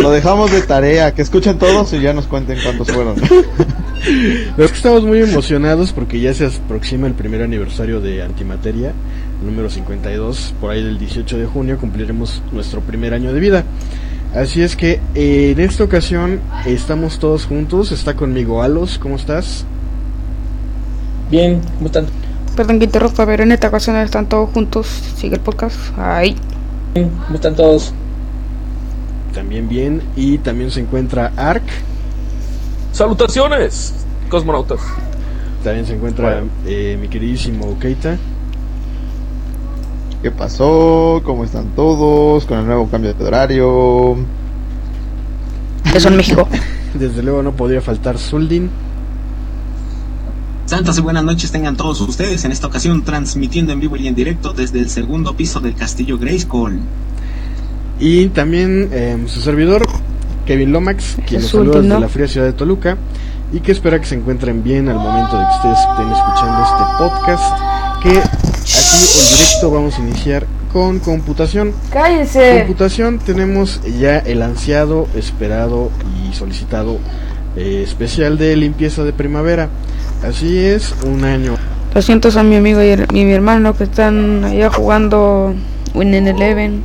Lo 0.00 0.10
dejamos 0.10 0.50
de 0.50 0.62
tarea, 0.62 1.14
que 1.14 1.22
escuchen 1.22 1.58
todos 1.58 1.92
y 1.92 2.00
ya 2.00 2.12
nos 2.12 2.26
cuenten 2.26 2.58
cuántos 2.62 2.90
fueron. 2.90 3.16
Los 4.56 4.70
que 4.70 4.76
estamos 4.76 5.04
muy 5.04 5.20
emocionados 5.20 5.92
porque 5.92 6.20
ya 6.20 6.34
se 6.34 6.46
aproxima 6.46 7.06
el 7.06 7.14
primer 7.14 7.42
aniversario 7.42 8.00
de 8.00 8.22
Antimateria, 8.22 8.92
número 9.44 9.70
52, 9.70 10.54
por 10.60 10.70
ahí 10.70 10.82
del 10.82 10.98
18 10.98 11.38
de 11.38 11.46
junio 11.46 11.78
cumpliremos 11.78 12.42
nuestro 12.52 12.80
primer 12.80 13.14
año 13.14 13.32
de 13.32 13.40
vida. 13.40 13.64
Así 14.34 14.62
es 14.62 14.76
que 14.76 15.00
eh, 15.14 15.52
en 15.52 15.60
esta 15.60 15.84
ocasión 15.84 16.40
estamos 16.66 17.18
todos 17.18 17.46
juntos, 17.46 17.92
está 17.92 18.14
conmigo 18.14 18.62
Alos, 18.62 18.98
¿cómo 18.98 19.16
estás? 19.16 19.64
Bien, 21.30 21.60
¿cómo 21.76 21.86
están? 21.86 22.06
Perdón 22.56 22.78
que 22.78 22.84
interrumpa, 22.84 23.26
pero 23.26 23.42
en 23.42 23.52
esta 23.52 23.68
ocasión 23.68 23.96
están 23.96 24.28
todos 24.28 24.50
juntos. 24.50 24.86
Sigue 25.16 25.34
el 25.34 25.40
podcast. 25.40 25.76
Ahí. 25.98 26.36
Bien, 26.94 27.10
¿Cómo 27.26 27.34
están 27.34 27.56
todos? 27.56 27.92
También 29.34 29.68
bien, 29.68 30.02
y 30.16 30.38
también 30.38 30.70
se 30.70 30.80
encuentra 30.80 31.32
Ark, 31.36 31.64
Salutaciones, 32.92 33.92
cosmonautas. 34.28 34.80
también 35.64 35.84
se 35.84 35.94
encuentra 35.94 36.44
eh, 36.66 36.96
mi 37.00 37.08
queridísimo 37.08 37.76
Keita, 37.78 38.16
¿Qué 40.22 40.30
pasó? 40.30 41.20
¿Cómo 41.24 41.44
están 41.44 41.66
todos? 41.74 42.46
Con 42.46 42.58
el 42.60 42.66
nuevo 42.66 42.88
cambio 42.88 43.12
de 43.12 43.24
horario. 43.24 44.16
Eso 45.92 46.08
en 46.08 46.16
México. 46.16 46.48
desde 46.94 47.22
luego 47.22 47.42
no 47.42 47.52
podría 47.52 47.82
faltar 47.82 48.16
Zuldin, 48.16 48.70
Santas 50.66 50.96
y 50.96 51.02
buenas 51.02 51.24
noches 51.24 51.52
tengan 51.52 51.76
todos 51.76 52.00
ustedes 52.00 52.44
en 52.46 52.52
esta 52.52 52.68
ocasión 52.68 53.04
transmitiendo 53.04 53.72
en 53.72 53.80
vivo 53.80 53.96
y 53.96 54.08
en 54.08 54.14
directo 54.14 54.54
desde 54.54 54.78
el 54.78 54.88
segundo 54.88 55.36
piso 55.36 55.60
del 55.60 55.74
castillo 55.74 56.16
Grayskull. 56.16 56.80
Y 57.98 58.28
también 58.28 58.88
eh, 58.92 59.16
su 59.26 59.40
servidor, 59.40 59.82
Kevin 60.46 60.72
Lomax, 60.72 61.16
quien 61.26 61.42
los 61.42 61.50
saluda 61.50 61.80
desde 61.80 62.00
la 62.00 62.08
fría 62.08 62.28
ciudad 62.28 62.46
de 62.46 62.52
Toluca 62.52 62.96
y 63.52 63.60
que 63.60 63.72
espera 63.72 64.00
que 64.00 64.06
se 64.06 64.16
encuentren 64.16 64.62
bien 64.64 64.88
al 64.88 64.96
momento 64.96 65.38
de 65.38 65.44
que 65.44 65.56
ustedes 65.56 65.78
estén 65.90 66.10
escuchando 66.10 66.62
este 66.62 66.84
podcast. 66.98 67.44
Que 68.02 68.10
aquí 68.18 69.18
en 69.20 69.28
directo 69.38 69.70
vamos 69.70 69.96
a 69.98 70.00
iniciar 70.02 70.46
con 70.72 70.98
computación. 70.98 71.72
¡Cállense! 71.92 72.58
Computación 72.66 73.18
tenemos 73.20 73.80
ya 73.98 74.18
el 74.18 74.42
ansiado, 74.42 75.06
esperado 75.14 75.90
y 76.28 76.34
solicitado 76.34 76.98
eh, 77.56 77.82
especial 77.84 78.36
de 78.38 78.56
limpieza 78.56 79.04
de 79.04 79.12
primavera. 79.12 79.68
Así 80.26 80.58
es, 80.58 80.94
un 81.06 81.22
año 81.24 81.54
Lo 81.94 82.02
siento 82.02 82.28
a 82.36 82.42
mi 82.42 82.56
amigo 82.56 82.82
y, 82.82 82.86
her- 82.86 83.06
y 83.12 83.24
mi 83.24 83.32
hermano 83.32 83.76
que 83.76 83.84
están 83.84 84.42
allá 84.44 84.70
jugando 84.70 85.54
Win 85.94 86.12
Eleven. 86.14 86.82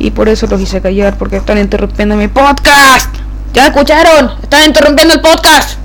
Y 0.00 0.12
por 0.12 0.30
eso 0.30 0.46
los 0.46 0.58
hice 0.58 0.80
callar, 0.80 1.18
porque 1.18 1.36
están 1.36 1.58
interrumpiendo 1.58 2.16
mi 2.16 2.26
podcast. 2.26 3.14
¿Ya 3.52 3.66
escucharon? 3.66 4.30
Están 4.42 4.66
interrumpiendo 4.66 5.12
el 5.12 5.20
podcast. 5.20 5.78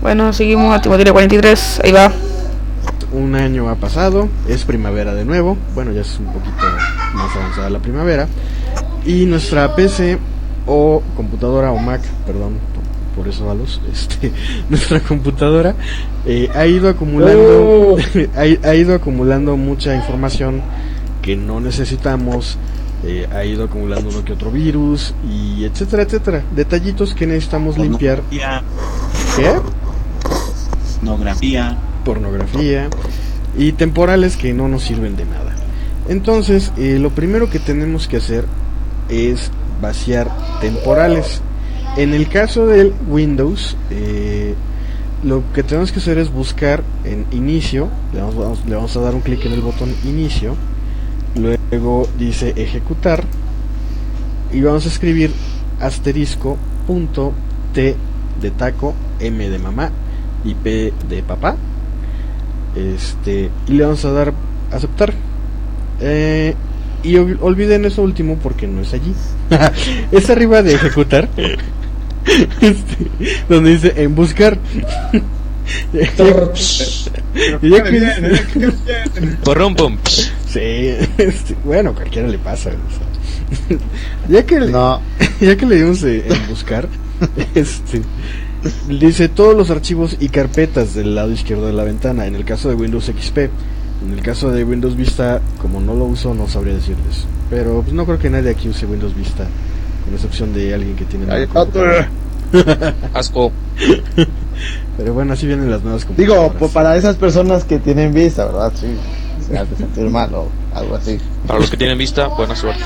Bueno, 0.00 0.32
seguimos 0.32 0.74
a 0.74 0.80
Timoterio 0.80 1.12
43. 1.12 1.82
Ahí 1.84 1.92
va. 1.92 2.10
un 3.12 3.34
año 3.34 3.68
ha 3.68 3.74
pasado, 3.74 4.30
es 4.48 4.64
primavera 4.64 5.12
de 5.14 5.24
nuevo, 5.26 5.58
bueno 5.74 5.92
ya 5.92 6.00
es 6.00 6.18
un 6.18 6.26
poquito 6.26 6.64
más 7.14 7.36
avanzada 7.36 7.70
la 7.70 7.78
primavera, 7.80 8.28
y 9.04 9.26
nuestra 9.26 9.74
PC 9.74 10.18
o 10.66 11.02
computadora 11.16 11.70
o 11.70 11.78
Mac, 11.78 12.00
perdón, 12.26 12.58
por, 13.14 13.24
por 13.24 13.32
eso 13.32 13.50
a 13.50 13.54
los, 13.54 13.80
este, 13.92 14.32
nuestra 14.70 15.00
computadora 15.00 15.74
eh, 16.24 16.50
ha 16.54 16.66
ido 16.66 16.88
acumulando, 16.88 17.96
ha, 18.36 18.68
ha 18.68 18.74
ido 18.74 18.94
acumulando 18.94 19.56
mucha 19.56 19.94
información 19.94 20.62
que 21.26 21.36
no 21.36 21.58
necesitamos, 21.60 22.56
eh, 23.04 23.26
ha 23.34 23.44
ido 23.44 23.64
acumulando 23.64 24.08
uno 24.10 24.24
que 24.24 24.32
otro 24.32 24.50
virus 24.52 25.12
y 25.28 25.64
etcétera, 25.64 26.04
etcétera, 26.04 26.42
detallitos 26.54 27.14
que 27.14 27.26
necesitamos 27.26 27.76
limpiar, 27.76 28.22
¿qué? 29.36 29.50
pornografía. 31.00 31.76
pornografía 32.04 32.88
y 33.58 33.72
temporales 33.72 34.36
que 34.36 34.54
no 34.54 34.68
nos 34.68 34.84
sirven 34.84 35.16
de 35.16 35.24
nada. 35.24 35.54
Entonces, 36.08 36.72
eh, 36.76 36.98
lo 37.00 37.10
primero 37.10 37.50
que 37.50 37.58
tenemos 37.58 38.06
que 38.06 38.18
hacer 38.18 38.44
es 39.08 39.50
vaciar 39.82 40.30
temporales. 40.60 41.40
En 41.96 42.14
el 42.14 42.28
caso 42.28 42.66
del 42.66 42.94
Windows, 43.08 43.76
eh, 43.90 44.54
lo 45.24 45.42
que 45.52 45.62
tenemos 45.64 45.90
que 45.90 45.98
hacer 45.98 46.18
es 46.18 46.32
buscar 46.32 46.82
en 47.04 47.26
inicio, 47.32 47.88
le 48.14 48.20
vamos, 48.20 48.36
vamos- 48.36 48.64
le 48.66 48.74
vamos 48.76 48.96
a 48.96 49.00
dar 49.00 49.14
un 49.14 49.22
clic 49.22 49.44
en 49.46 49.52
el 49.52 49.60
botón 49.62 49.92
inicio, 50.04 50.54
luego 51.70 52.08
dice 52.18 52.52
ejecutar 52.56 53.24
y 54.52 54.60
vamos 54.60 54.84
a 54.86 54.88
escribir 54.88 55.30
asterisco 55.80 56.56
punto 56.86 57.32
T 57.74 57.96
de 58.40 58.50
taco, 58.50 58.94
M 59.20 59.48
de 59.48 59.58
mamá 59.58 59.90
y 60.44 60.54
P 60.54 60.92
de 61.08 61.22
papá. 61.22 61.56
Este, 62.74 63.50
y 63.66 63.72
le 63.72 63.84
vamos 63.84 64.04
a 64.04 64.12
dar 64.12 64.32
aceptar. 64.72 65.12
Eh, 66.00 66.54
y 67.02 67.14
ol- 67.16 67.38
olviden 67.40 67.84
eso 67.84 68.02
último 68.02 68.36
porque 68.42 68.66
no 68.66 68.82
es 68.82 68.92
allí. 68.92 69.14
es 70.12 70.30
arriba 70.30 70.62
de 70.62 70.74
ejecutar. 70.74 71.28
Este, 72.60 73.06
donde 73.48 73.70
dice 73.70 73.92
en 74.02 74.14
buscar. 74.16 74.58
Que- 75.92 76.10
Porrumpum. 79.44 79.96
Sí, 80.48 80.94
este, 81.18 81.56
bueno, 81.64 81.94
cualquiera 81.94 82.28
le 82.28 82.38
pasa. 82.38 82.70
o 82.70 83.68
sea. 83.68 83.78
ya 84.28 84.44
que 84.46 84.60
le- 84.60 84.70
No. 84.70 85.00
ya 85.40 85.56
que 85.56 85.66
le 85.66 85.76
dimos 85.76 86.02
en 86.02 86.24
buscar, 86.48 86.88
Este, 87.54 88.02
dice 88.88 89.28
todos 89.28 89.56
los 89.56 89.70
archivos 89.70 90.16
y 90.20 90.28
carpetas 90.28 90.94
del 90.94 91.14
lado 91.14 91.32
izquierdo 91.32 91.66
de 91.66 91.72
la 91.72 91.84
ventana, 91.84 92.26
en 92.26 92.34
el 92.34 92.44
caso 92.44 92.68
de 92.68 92.74
Windows 92.74 93.06
XP. 93.06 93.50
En 94.04 94.12
el 94.12 94.20
caso 94.22 94.50
de 94.50 94.62
Windows 94.62 94.94
Vista, 94.96 95.40
como 95.60 95.80
no 95.80 95.94
lo 95.94 96.04
uso, 96.04 96.34
no 96.34 96.46
sabría 96.48 96.74
decirles. 96.74 97.24
Pero 97.48 97.80
pues, 97.82 97.94
no 97.94 98.04
creo 98.04 98.18
que 98.18 98.28
nadie 98.28 98.50
aquí 98.50 98.68
use 98.68 98.84
Windows 98.84 99.16
Vista, 99.16 99.46
con 100.04 100.14
excepción 100.14 100.52
de 100.52 100.74
alguien 100.74 100.96
que 100.96 101.04
tiene. 101.06 101.26
Asco. 103.14 103.52
Pero 104.96 105.14
bueno, 105.14 105.32
así 105.34 105.46
vienen 105.46 105.70
las 105.70 105.82
nuevas 105.82 106.02
Digo, 106.02 106.34
computadoras. 106.34 106.56
pues 106.58 106.72
para 106.72 106.96
esas 106.96 107.16
personas 107.16 107.64
que 107.64 107.78
tienen 107.78 108.12
vista, 108.14 108.46
¿verdad? 108.46 108.72
Sí, 108.74 108.86
se 109.46 109.58
hace 109.58 109.76
sentir 109.76 110.08
mal 110.10 110.34
o 110.34 110.48
algo 110.74 110.94
así. 110.96 111.18
Para 111.46 111.60
los 111.60 111.70
que 111.70 111.76
tienen 111.76 111.98
vista, 111.98 112.28
buena 112.28 112.56
suerte. 112.56 112.84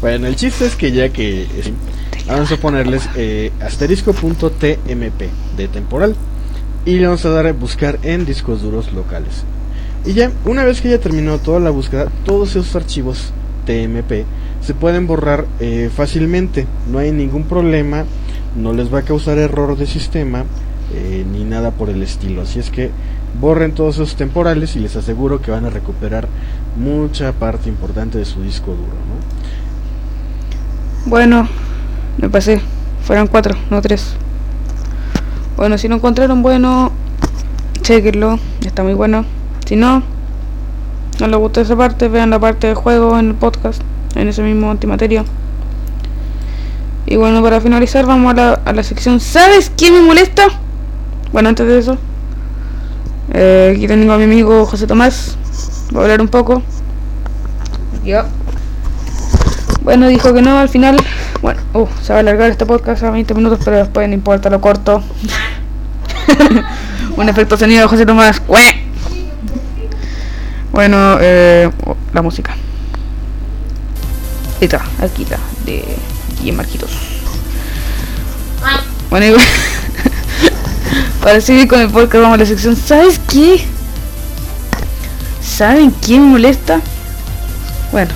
Bueno, 0.00 0.26
el 0.26 0.36
chiste 0.36 0.66
es 0.66 0.76
que 0.76 0.92
ya 0.92 1.08
que 1.10 1.46
sí, 1.62 1.72
vamos 2.26 2.50
a 2.52 2.56
ponerles 2.56 3.08
eh, 3.16 3.52
asterisco.tmp 3.60 5.22
de 5.56 5.68
temporal 5.68 6.14
y 6.84 6.96
le 6.98 7.06
vamos 7.06 7.24
a 7.24 7.30
dar 7.30 7.46
a 7.46 7.52
buscar 7.52 7.98
en 8.02 8.24
discos 8.26 8.62
duros 8.62 8.92
locales. 8.92 9.44
Y 10.04 10.14
ya, 10.14 10.30
una 10.44 10.64
vez 10.64 10.80
que 10.80 10.88
ya 10.90 10.98
terminó 10.98 11.38
toda 11.38 11.60
la 11.60 11.70
búsqueda, 11.70 12.08
todos 12.24 12.50
esos 12.50 12.74
archivos 12.74 13.32
TMP 13.66 14.24
se 14.62 14.74
pueden 14.74 15.06
borrar 15.06 15.46
eh, 15.60 15.90
fácilmente, 15.94 16.66
no 16.90 16.98
hay 16.98 17.12
ningún 17.12 17.44
problema, 17.44 18.04
no 18.56 18.72
les 18.72 18.92
va 18.92 19.00
a 19.00 19.02
causar 19.02 19.38
error 19.38 19.76
de 19.76 19.86
sistema 19.86 20.44
eh, 20.92 21.24
ni 21.30 21.44
nada 21.44 21.70
por 21.70 21.88
el 21.88 22.02
estilo. 22.02 22.42
Así 22.42 22.58
es 22.58 22.70
que 22.70 22.90
borren 23.40 23.72
todos 23.72 23.94
esos 23.96 24.16
temporales 24.16 24.76
y 24.76 24.80
les 24.80 24.96
aseguro 24.96 25.40
que 25.40 25.50
van 25.50 25.64
a 25.64 25.70
recuperar 25.70 26.28
mucha 26.76 27.32
parte 27.32 27.68
importante 27.68 28.18
de 28.18 28.24
su 28.24 28.42
disco 28.42 28.72
duro. 28.72 28.82
¿no? 28.82 29.20
Bueno, 31.10 31.48
me 32.18 32.28
pasé. 32.28 32.60
Fueron 33.02 33.28
cuatro, 33.28 33.56
no 33.70 33.80
tres. 33.80 34.14
Bueno, 35.56 35.78
si 35.78 35.88
no 35.88 35.96
encontraron 35.96 36.42
bueno, 36.42 36.92
chequenlo. 37.82 38.38
Está 38.64 38.82
muy 38.82 38.94
bueno. 38.94 39.24
Si 39.66 39.76
no, 39.76 40.02
no 41.20 41.26
les 41.26 41.38
gustó 41.38 41.60
esa 41.60 41.76
parte, 41.76 42.08
vean 42.08 42.30
la 42.30 42.38
parte 42.38 42.66
de 42.66 42.74
juego 42.74 43.18
en 43.18 43.28
el 43.28 43.34
podcast, 43.34 43.82
en 44.16 44.28
ese 44.28 44.42
mismo 44.42 44.70
antimateria. 44.70 45.24
Y 47.10 47.16
bueno, 47.16 47.42
para 47.42 47.60
finalizar, 47.60 48.06
vamos 48.06 48.30
a 48.30 48.36
la, 48.36 48.52
a 48.64 48.72
la 48.72 48.84
sección. 48.84 49.18
¿Sabes 49.18 49.72
qué 49.76 49.90
me 49.90 50.00
molesta? 50.00 50.46
Bueno, 51.32 51.48
antes 51.48 51.66
de 51.66 51.76
eso, 51.76 51.98
eh, 53.34 53.74
aquí 53.74 53.88
tengo 53.88 54.12
a 54.12 54.16
mi 54.16 54.22
amigo 54.22 54.64
José 54.64 54.86
Tomás. 54.86 55.36
Voy 55.90 56.02
a 56.02 56.04
hablar 56.04 56.20
un 56.20 56.28
poco. 56.28 56.62
Ya. 58.04 58.26
Bueno, 59.82 60.06
dijo 60.06 60.32
que 60.32 60.40
no 60.40 60.56
al 60.56 60.68
final. 60.68 60.98
Bueno, 61.42 61.60
uh, 61.74 61.88
se 62.00 62.12
va 62.12 62.18
a 62.18 62.20
alargar 62.20 62.48
este 62.48 62.64
podcast 62.64 63.02
a 63.02 63.10
20 63.10 63.34
minutos, 63.34 63.58
pero 63.64 63.78
después 63.78 64.06
no 64.06 64.14
importa, 64.14 64.48
lo 64.48 64.60
corto. 64.60 65.02
Un 67.16 67.28
efecto 67.28 67.56
sonido 67.56 67.82
de 67.82 67.88
José 67.88 68.06
Tomás. 68.06 68.40
Bueno, 70.70 71.18
eh, 71.20 71.68
oh, 71.86 71.96
la 72.14 72.22
música. 72.22 72.52
Ahí 74.60 74.66
está, 74.66 74.80
aquí 75.02 75.24
está, 75.24 75.38
de 75.64 75.84
Guillermo 76.40 76.62
Marquitos. 76.62 76.90
Bueno, 79.10 79.26
y 79.26 79.34
para 81.22 81.40
seguir 81.40 81.68
con 81.68 81.80
el 81.80 81.90
podcast, 81.90 82.22
vamos 82.22 82.34
a 82.34 82.38
la 82.38 82.46
sección. 82.46 82.76
¿Sabes 82.76 83.20
qué? 83.28 83.64
¿Saben 85.42 85.90
qué 85.92 86.18
me 86.18 86.26
molesta? 86.26 86.80
Bueno, 87.92 88.10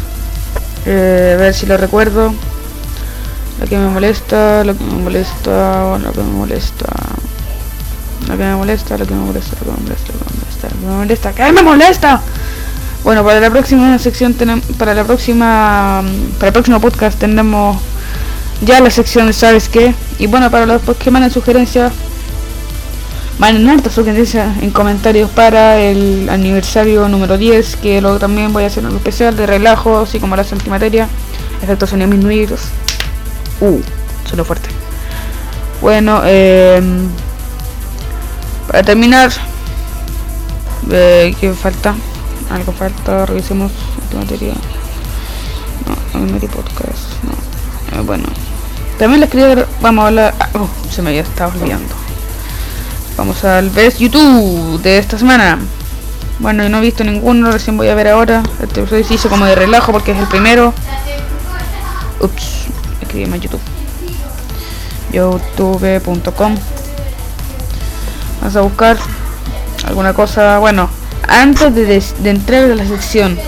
eh, 0.87 1.35
a 1.35 1.41
ver 1.41 1.55
si 1.55 1.67
lo 1.67 1.77
recuerdo. 1.77 2.33
Lo 3.61 3.67
que 3.67 3.77
me 3.77 3.89
molesta, 3.89 4.65
lo 4.65 4.77
que 4.77 4.85
me 4.85 4.95
molesta, 4.95 5.99
lo 5.99 6.13
que 6.13 6.21
me 6.21 6.33
molesta. 6.33 6.87
Lo 8.29 8.37
que 8.37 8.45
me 8.45 8.57
molesta, 8.57 8.99
lo 8.99 9.07
que 9.07 9.15
me 9.15 9.21
molesta, 9.21 9.57
lo 9.61 9.65
que 9.65 9.71
me 9.71 9.77
molesta, 9.77 10.13
lo 10.13 10.19
que 10.19 10.25
me 10.25 10.37
molesta, 10.39 10.69
lo 10.69 10.81
que 10.81 10.87
me 10.87 10.93
molesta. 10.93 11.33
¿Qué 11.33 11.53
me 11.53 11.63
molesta? 11.63 12.23
Bueno, 13.05 13.23
para 13.23 13.39
la 13.41 13.51
próxima 13.51 13.99
sección 13.99 14.33
tenemos, 14.35 14.65
para 14.79 14.95
la 14.95 15.05
próxima, 15.05 16.03
para 16.39 16.49
el 16.49 16.53
próximo 16.53 16.81
podcast 16.81 17.19
tendremos 17.19 17.77
ya 18.65 18.81
la 18.81 18.91
sección 18.91 19.33
¿sabes 19.33 19.69
qué? 19.69 19.95
Y 20.19 20.27
bueno, 20.27 20.51
para 20.51 20.67
los 20.67 20.83
que 20.99 21.11
manden 21.11 21.31
sugerencias, 21.31 21.93
manden 23.39 23.69
hartas 23.69 23.93
sugerencias 23.93 24.63
en 24.63 24.71
comentarios 24.71 25.31
para 25.31 25.81
el 25.81 26.29
aniversario 26.29 27.09
número 27.09 27.37
10, 27.37 27.77
que 27.77 28.01
luego 28.01 28.19
también 28.19 28.53
voy 28.53 28.65
a 28.65 28.69
hacer 28.69 28.85
un 28.85 28.95
especial 28.97 29.37
de 29.37 29.47
relajo, 29.47 29.99
así 29.99 30.21
como 30.21 30.37
la 30.37 30.43
antimateria, 30.43 31.09
efectos 31.63 31.91
sonidos 31.91 32.13
disminuidos. 32.13 32.61
Uh, 33.61 33.81
solo 34.29 34.45
fuerte. 34.45 34.69
Bueno, 35.81 36.23
eh, 36.25 36.81
para 38.67 38.83
terminar, 38.83 39.31
eh, 40.91 41.35
¿qué 41.41 41.53
falta? 41.53 41.95
Algo 42.51 42.73
falta, 42.73 43.27
revisemos 43.27 43.73
antimateria. 44.03 44.55
No, 45.87 46.21
antimateria 46.21 46.55
podcast, 46.55 47.23
no. 47.25 47.99
Eh, 47.99 48.03
bueno, 48.03 48.25
también 48.99 49.21
les 49.21 49.31
quería 49.31 49.67
vamos 49.81 50.05
a 50.05 50.09
hablar. 50.09 50.35
ah, 50.39 50.49
oh, 50.55 50.69
se 50.91 51.03
me 51.03 51.11
había 51.11 51.23
estado 51.23 51.53
olvidando. 51.53 51.95
Vamos 53.17 53.45
al 53.45 53.71
Best 53.71 53.99
YouTube 53.99 54.81
de 54.83 54.99
esta 54.99 55.19
semana. 55.19 55.59
Bueno, 56.41 56.65
yo 56.65 56.69
no 56.69 56.79
he 56.79 56.81
visto 56.81 57.05
ninguno, 57.05 57.53
recién 57.53 57.77
voy 57.77 57.89
a 57.89 57.95
ver 57.95 58.09
ahora. 58.09 58.43
Este 58.61 58.81
episodio 58.81 59.05
se 59.05 59.15
hizo 59.15 59.29
como 59.29 59.47
de 59.47 59.55
relajo 59.55 59.93
porque 59.93 60.13
es 60.13 60.19
el 60.19 60.27
primero. 60.27 60.75
Ups, 62.21 62.67
escribí 63.01 63.27
más 63.27 63.41
YouTube. 63.41 63.61
youtube.com 65.13 66.57
Vamos 68.41 68.57
a 68.57 68.61
buscar 68.63 68.97
alguna 69.87 70.13
cosa. 70.13 70.59
Bueno, 70.59 70.91
antes 71.29 71.75
de, 71.75 72.03
de 72.19 72.31
entrar 72.31 72.65
a 72.71 72.75
la 72.75 72.87
sección 72.87 73.39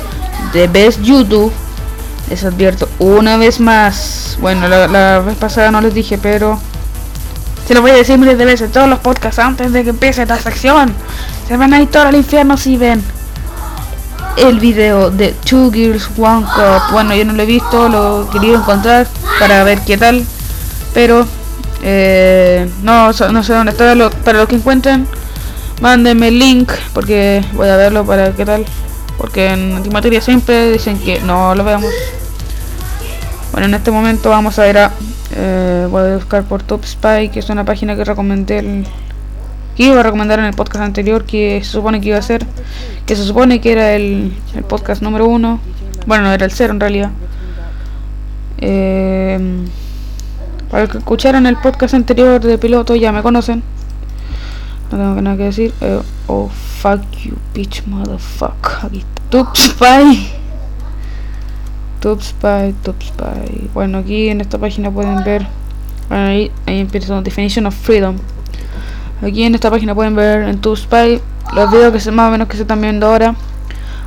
de 0.53 0.69
Best 0.69 1.01
YouTube, 1.03 1.53
les 2.29 2.45
advierto 2.45 2.89
una 2.99 3.37
vez 3.37 3.61
más. 3.61 4.37
Bueno, 4.41 4.69
la, 4.69 5.21
vez 5.21 5.37
pasada 5.37 5.71
no 5.71 5.81
les 5.81 5.95
dije, 5.95 6.19
pero 6.19 6.59
se 7.67 7.75
lo 7.75 7.83
voy 7.83 7.91
a 7.93 7.95
decir 7.95 8.19
miles 8.19 8.39
de 8.39 8.45
veces. 8.45 8.73
Todos 8.73 8.89
los 8.89 8.99
podcasts 9.01 9.39
antes 9.39 9.73
de 9.73 9.85
que 9.85 9.91
empiece 9.91 10.23
esta 10.23 10.39
sección 10.41 10.93
se 11.49 11.57
van 11.57 11.73
a 11.73 11.81
ir 11.81 11.89
todos 11.91 12.07
al 12.07 12.17
infierno 12.17 12.57
si 12.57 12.77
ven 12.77 13.03
el 14.37 14.61
video 14.61 15.11
de 15.11 15.33
Two 15.49 15.71
Girls 15.73 16.09
One 16.19 16.45
Cup. 16.45 16.93
Bueno, 16.93 17.15
yo 17.15 17.25
no 17.25 17.33
lo 17.33 17.43
he 17.43 17.47
visto, 17.47 17.89
lo 17.89 18.29
querido 18.31 18.57
encontrar 18.57 19.07
para 19.39 19.65
ver 19.65 19.81
qué 19.81 19.97
tal, 19.97 20.25
pero 20.93 21.27
eh, 21.83 22.69
no, 22.83 23.07
no 23.13 23.43
sé 23.45 23.53
dónde 23.55 23.73
está. 23.73 23.95
Lo- 23.95 24.11
para 24.11 24.39
los 24.39 24.49
que 24.49 24.57
encuentren, 24.57 25.07
mándenme 25.81 26.29
el 26.29 26.39
link 26.39 26.71
porque 26.93 27.45
voy 27.55 27.69
a 27.69 27.77
verlo 27.77 28.05
para 28.05 28.33
qué 28.33 28.45
tal. 28.45 28.65
Porque 29.27 29.49
en 29.49 29.75
antimateria 29.75 30.21
siempre 30.21 30.71
dicen 30.71 31.01
que 31.01 31.19
no 31.19 31.53
lo 31.57 31.65
veamos. 31.65 31.91
Bueno, 33.51 33.67
en 33.67 33.75
este 33.75 33.91
momento 33.91 34.31
vamos 34.31 34.57
a 34.61 34.69
ir 34.69 34.79
a. 34.79 34.93
eh, 35.33 35.89
voy 35.91 36.13
a 36.13 36.15
buscar 36.15 36.45
por 36.45 36.63
Top 36.63 36.85
Spy, 36.85 37.31
que 37.31 37.41
es 37.41 37.51
una 37.51 37.65
página 37.65 37.97
que 37.97 38.05
recomendé 38.05 38.61
el, 38.61 38.87
que 39.77 39.83
iba 39.83 39.99
a 39.99 40.05
recomendar 40.05 40.39
en 40.39 40.45
el 40.45 40.55
podcast 40.55 40.85
anterior 40.85 41.25
que 41.25 41.61
se 41.65 41.73
supone 41.73 42.01
que 42.01 42.11
iba 42.11 42.19
a 42.19 42.23
ser 42.23 42.47
que 43.05 43.17
se 43.17 43.25
supone 43.25 43.61
que 43.61 43.73
era 43.73 43.95
el, 43.95 44.33
el 44.55 44.63
podcast 44.63 45.03
número 45.03 45.27
uno. 45.27 45.59
Bueno 46.07 46.23
no 46.23 46.33
era 46.33 46.45
el 46.45 46.53
cero 46.53 46.73
en 46.73 46.79
realidad. 46.79 47.11
Eh, 48.59 49.41
para 50.71 50.85
los 50.85 50.93
que 50.93 50.99
escucharon 50.99 51.47
el 51.47 51.57
podcast 51.57 51.95
anterior 51.95 52.41
de 52.41 52.59
piloto 52.59 52.95
ya 52.95 53.11
me 53.11 53.23
conocen. 53.23 53.65
No 54.93 54.99
tengo 54.99 55.21
nada 55.21 55.37
que 55.37 55.43
decir. 55.43 55.75
Eh, 55.81 56.01
oh 56.29 56.49
fuck 56.49 57.01
you 57.25 57.35
bitch 57.53 57.85
motherfucker. 57.87 58.87
Aquí 58.87 59.05
Tube 59.31 59.51
Spy. 59.55 60.33
Spy 62.03 62.75
Spy. 63.03 63.71
Bueno 63.75 63.99
aquí 63.99 64.29
en 64.29 64.41
esta 64.41 64.59
página 64.59 64.91
pueden 64.91 65.25
ver 65.25 65.47
bueno, 66.09 66.27
ahí, 66.27 66.53
ahí 66.67 66.79
empieza 66.79 67.21
Definition 67.21 67.67
of 67.67 67.75
Freedom. 67.75 68.17
Aquí 69.23 69.43
en 69.43 69.55
esta 69.55 69.71
página 69.71 69.95
pueden 69.95 70.15
ver 70.15 70.43
en 70.49 70.61
TubeSpy 70.61 71.21
los 71.55 71.71
videos 71.71 71.93
que 71.93 72.01
se 72.01 72.13
más 72.13 72.29
o 72.29 72.31
menos 72.31 72.49
que 72.49 72.57
se 72.57 72.63
están 72.63 72.81
viendo 72.81 73.07
ahora. 73.07 73.35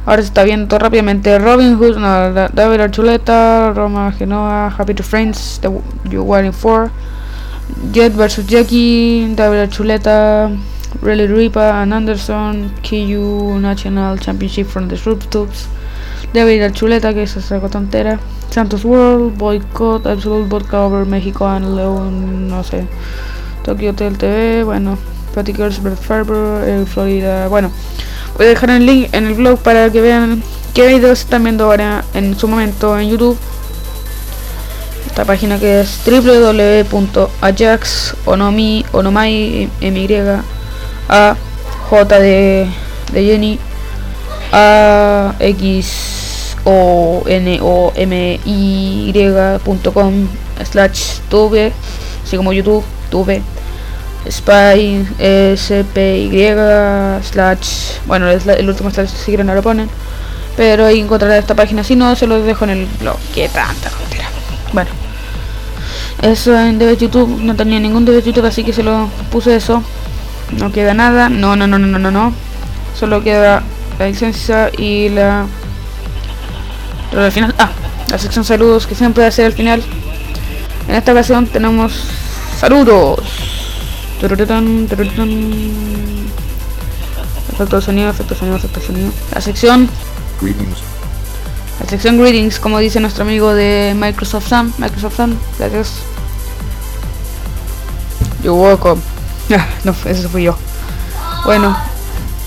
Ahora 0.05 0.21
se 0.21 0.27
está 0.27 0.43
viendo 0.43 0.79
rápidamente. 0.79 1.38
Robin 1.39 1.77
Hood, 1.77 1.95
David 2.53 2.79
Archuleta, 2.79 3.73
Roma 3.73 4.12
Genoa, 4.13 4.73
Happy 4.77 4.93
to 4.93 5.03
Friends, 5.03 5.60
The 5.62 5.69
You 6.10 6.23
Waiting 6.23 6.53
For, 6.53 6.89
Jet 7.91 8.13
vs 8.13 8.47
Jackie, 8.47 9.34
David 9.36 9.60
Archuleta, 9.60 10.49
Really 11.02 11.28
Ripa 11.28 11.82
and 11.82 11.93
Anderson, 11.93 12.71
KU 12.84 13.60
National 13.60 14.19
Championship 14.19 14.67
from 14.67 14.88
the 14.88 14.97
Tubes, 14.97 15.67
David 16.34 16.63
Archuleta, 16.63 17.13
que 17.13 17.23
es 17.23 17.38
esa 17.38 17.60
tontera, 17.69 18.19
Santos 18.49 18.84
World, 18.84 19.38
Boycott, 19.38 20.06
Absolute 20.06 20.49
Vodka 20.49 20.86
Over 20.86 21.06
México 21.06 21.47
and 21.47 21.75
León, 21.75 22.49
no 22.49 22.63
sé. 22.63 22.86
Tokyo 23.63 23.91
Hotel 23.91 24.17
TV, 24.17 24.63
bueno, 24.63 24.97
Girls 25.45 25.82
Bird 25.82 25.97
Ferber, 25.97 26.67
eh, 26.67 26.86
Florida, 26.86 27.47
bueno, 27.47 27.71
voy 28.38 28.47
a 28.47 28.49
dejar 28.49 28.71
el 28.71 28.86
link 28.86 29.08
en 29.13 29.28
el 29.28 29.36
blog 29.36 29.60
para 29.60 29.89
que 29.89 30.02
vean 30.02 30.43
qué 30.73 30.88
videos 30.88 31.19
están 31.19 31.43
viendo 31.43 31.63
ahora 31.65 32.04
en 32.13 32.38
su 32.38 32.45
momento 32.47 32.99
en 32.99 33.10
YouTube. 33.10 33.38
esta 35.06 35.23
página 35.25 35.60
que 35.60 35.82
es 35.82 35.99
www.ajax.onomi 36.06 38.86
onomai 38.93 39.69
my 39.82 40.08
a 41.10 41.36
j 41.89 42.19
de, 42.19 42.67
de 43.12 43.24
Jenny. 43.24 43.60
A 44.52 45.36
x 45.39 46.56
o 46.63 47.24
n 47.28 47.60
o 47.62 47.91
m 47.95 48.39
y.com 48.45 50.28
slash 50.63 51.19
tube 51.30 51.72
así 52.24 52.36
como 52.36 52.52
youtube 52.52 52.84
tube 53.10 53.41
spy 54.30 55.06
spy 55.56 56.30
slash 57.24 58.00
bueno 58.06 58.30
el 58.30 58.69
último 58.69 58.91
slash 58.91 59.10
si 59.10 59.26
quieren 59.26 59.48
no 59.48 59.56
lo 59.56 59.62
ponen. 59.62 59.89
Pero 60.58 60.86
ahí 60.86 61.00
esta 61.38 61.56
página. 61.56 61.86
Si 61.86 61.95
no 61.95 62.13
se 62.17 62.28
los 62.28 62.45
dejo 62.45 62.65
en 62.65 62.72
el 62.72 62.86
blog. 63.00 63.15
Qué 63.34 63.48
tanta 63.48 63.89
mentira. 63.98 64.26
Bueno 64.74 64.91
eso 66.22 66.58
en 66.60 66.78
de 66.78 66.98
youtube. 66.98 67.30
No 67.41 67.56
tenía 67.56 67.80
ningún 67.80 68.04
de 68.04 68.22
youtube 68.22 68.45
así 68.45 68.63
que 68.63 68.74
se 68.74 68.84
lo 68.84 69.10
puse 69.32 69.56
eso 69.56 69.82
no 70.57 70.71
queda 70.71 70.93
nada. 70.93 71.29
No 71.29 71.55
no 71.55 71.67
no 71.67 71.77
no 71.77 71.88
no 71.88 71.99
no 71.99 72.12
no. 72.12 72.33
Solo 72.97 73.23
queda 73.23 73.63
la 73.97 74.07
licencia 74.07 74.71
y 74.77 75.09
la 75.09 75.45
pero 77.12 77.23
al 77.23 77.31
final. 77.31 77.53
Ah 77.57 77.71
la 78.09 78.17
sección 78.17 78.43
saludos 78.43 78.88
que 78.88 78.95
siempre 78.95 79.23
hace 79.25 79.45
al 79.45 79.53
final. 79.53 79.83
En 80.88 80.95
esta 80.95 81.12
ocasión 81.12 81.45
tenemos 81.45 82.05
saludos. 82.59 83.19
Efecto 84.21 84.55
de 87.75 87.81
sonido 87.81 88.09
efecto 88.09 88.33
de 88.33 88.39
sonido 88.39 88.57
efecto 88.57 88.79
de 88.79 88.85
sonido. 88.85 89.12
La 89.33 89.41
sección. 89.41 89.89
Greetings. 90.41 90.77
la 91.81 91.89
sección 91.89 92.17
greetings 92.17 92.59
como 92.59 92.79
dice 92.79 92.99
nuestro 92.99 93.23
amigo 93.23 93.53
de 93.53 93.95
Microsoft 93.95 94.49
Sun. 94.49 94.73
Microsoft 94.77 95.17
Sun 95.17 95.38
gracias. 95.59 95.99
You're 98.41 98.59
welcome 98.59 99.01
Ah, 99.51 99.67
no, 99.83 99.95
ese 100.05 100.27
fui 100.27 100.43
yo 100.43 100.55
bueno 101.43 101.75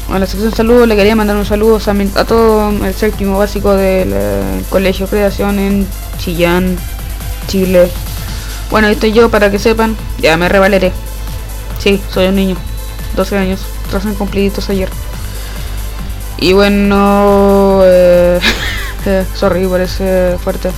a 0.09 0.19
la 0.19 0.27
sección 0.27 0.55
saludos 0.55 0.87
le 0.87 0.95
quería 0.95 1.17
mandar 1.17 1.37
un 1.37 1.47
saludo 1.47 1.79
a, 1.79 2.25
todo 2.25 2.71
el 2.71 2.95
séptimo 2.95 3.39
básico 3.39 3.75
del 3.75 4.13
eh, 4.13 4.63
colegio 4.69 5.07
Creación 5.07 5.59
en 5.59 5.87
Chillán, 6.19 6.77
Chile. 7.47 7.91
Bueno, 8.71 8.89
ahí 8.89 8.95
estoy 8.95 9.13
yo 9.13 9.31
para 9.31 9.51
que 9.51 9.59
sepan, 9.59 9.97
ya 10.19 10.37
me 10.37 10.49
revaleré. 10.49 10.93
Sí, 11.79 12.01
soy 12.13 12.27
un 12.27 12.37
niño, 12.37 12.57
12 13.17 13.39
años, 13.39 13.61
recién 13.91 14.15
cumpliditos 14.15 14.69
ayer. 14.71 14.91
Y 16.39 16.53
bueno, 16.53 17.81
eh, 17.85 18.41
sorry 19.35 19.67
por 19.67 19.81
ese 19.81 20.37
fuerte. 20.43 20.71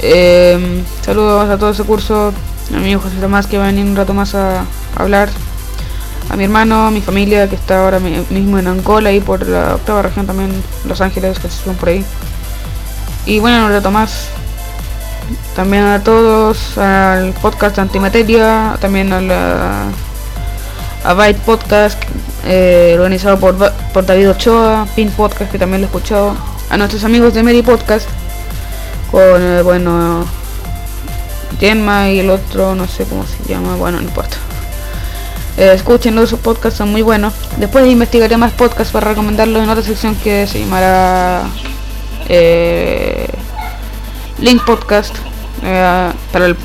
Eh, 0.00 0.82
saludos 1.04 1.48
a 1.48 1.58
todo 1.58 1.70
ese 1.70 1.84
curso, 1.84 2.32
a 2.74 2.78
mi 2.78 2.94
José 2.94 3.16
Tomás 3.20 3.46
que 3.46 3.58
va 3.58 3.64
a 3.64 3.66
venir 3.68 3.84
un 3.84 3.96
rato 3.96 4.14
más 4.14 4.34
a, 4.34 4.64
hablar 4.96 5.28
a 6.30 6.36
mi 6.36 6.44
hermano, 6.44 6.86
a 6.86 6.90
mi 6.90 7.00
familia 7.00 7.48
que 7.48 7.56
está 7.56 7.82
ahora 7.84 7.98
mi- 7.98 8.24
mismo 8.30 8.58
en 8.58 8.66
Angola 8.66 9.12
y 9.12 9.20
por 9.20 9.46
la 9.46 9.74
octava 9.74 10.02
región 10.02 10.26
también, 10.26 10.50
Los 10.86 11.00
Ángeles, 11.00 11.38
que 11.38 11.48
son 11.50 11.74
por 11.74 11.90
ahí. 11.90 12.04
Y 13.26 13.38
bueno, 13.40 13.66
un 13.66 13.72
rato 13.72 13.90
más. 13.90 14.28
También 15.54 15.84
a 15.84 16.02
todos, 16.02 16.78
al 16.78 17.32
podcast 17.34 17.78
Antimateria, 17.78 18.76
también 18.80 19.12
a 19.12 19.20
la 19.20 19.84
a 21.04 21.14
Byte 21.14 21.40
Podcast, 21.40 22.00
eh, 22.44 22.94
organizado 22.96 23.38
por, 23.38 23.56
por 23.92 24.06
David 24.06 24.30
Ochoa, 24.30 24.86
Pin 24.94 25.10
Podcast, 25.10 25.50
que 25.50 25.58
también 25.58 25.80
lo 25.82 25.86
he 25.86 25.90
escuchado, 25.90 26.36
a 26.70 26.76
nuestros 26.76 27.02
amigos 27.04 27.34
de 27.34 27.42
Mary 27.42 27.62
Podcast, 27.62 28.08
con, 29.10 29.64
bueno, 29.64 30.24
Genma 31.60 32.10
y 32.10 32.18
el 32.20 32.30
otro, 32.30 32.74
no 32.74 32.86
sé 32.86 33.04
cómo 33.04 33.24
se 33.26 33.42
llama, 33.48 33.76
bueno, 33.76 33.98
no 34.00 34.04
importa. 34.08 34.36
Eh, 35.56 35.72
escúchenlo, 35.74 36.26
sus 36.26 36.38
podcasts 36.40 36.78
son 36.78 36.90
muy 36.90 37.02
buenos. 37.02 37.34
Después 37.58 37.86
investigaré 37.86 38.36
más 38.36 38.52
podcasts 38.52 38.92
para 38.92 39.08
recomendarlos 39.10 39.62
en 39.62 39.68
otra 39.68 39.84
sección 39.84 40.14
que 40.16 40.46
se 40.46 40.60
llamará 40.60 41.42
eh, 42.28 43.28
Link 44.38 44.64
Podcast. 44.64 45.14
eh, 45.62 46.10
para 46.32 46.46
el 46.46 46.56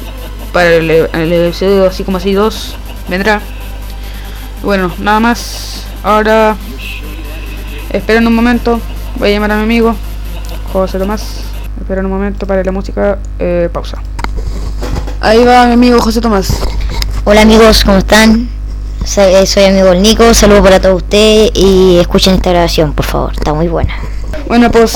para 0.53 0.73
el, 0.75 0.89
el 0.89 1.33
episodio 1.33 1.85
así 1.85 2.03
como 2.03 2.17
así 2.17 2.33
2 2.33 2.75
vendrá. 3.09 3.41
Bueno, 4.63 4.91
nada 4.99 5.19
más. 5.19 5.85
Ahora 6.03 6.55
esperen 7.91 8.25
un 8.25 8.33
momento. 8.35 8.79
Voy 9.17 9.29
a 9.29 9.31
llamar 9.33 9.51
a 9.51 9.57
mi 9.57 9.63
amigo 9.63 9.95
José 10.71 10.97
Tomás. 10.97 11.41
Esperen 11.79 12.05
un 12.05 12.11
momento 12.11 12.47
para 12.47 12.63
la 12.63 12.71
música. 12.71 13.19
eh, 13.39 13.69
pausa. 13.71 14.01
Ahí 15.19 15.43
va 15.43 15.65
mi 15.65 15.73
amigo 15.73 15.99
José 15.99 16.21
Tomás. 16.21 16.59
Hola 17.23 17.41
amigos, 17.41 17.83
¿cómo 17.83 17.97
están? 17.97 18.47
Soy, 19.03 19.33
eh, 19.33 19.45
soy 19.47 19.63
amigo 19.63 19.87
del 19.87 20.01
Nico, 20.01 20.31
saludos 20.33 20.61
para 20.61 20.79
todos 20.79 20.97
ustedes 20.97 21.51
y 21.55 21.97
escuchen 21.97 22.35
esta 22.35 22.51
grabación, 22.51 22.93
por 22.93 23.05
favor, 23.05 23.33
está 23.33 23.53
muy 23.53 23.67
buena. 23.67 23.93
Bueno, 24.47 24.71
pues. 24.71 24.95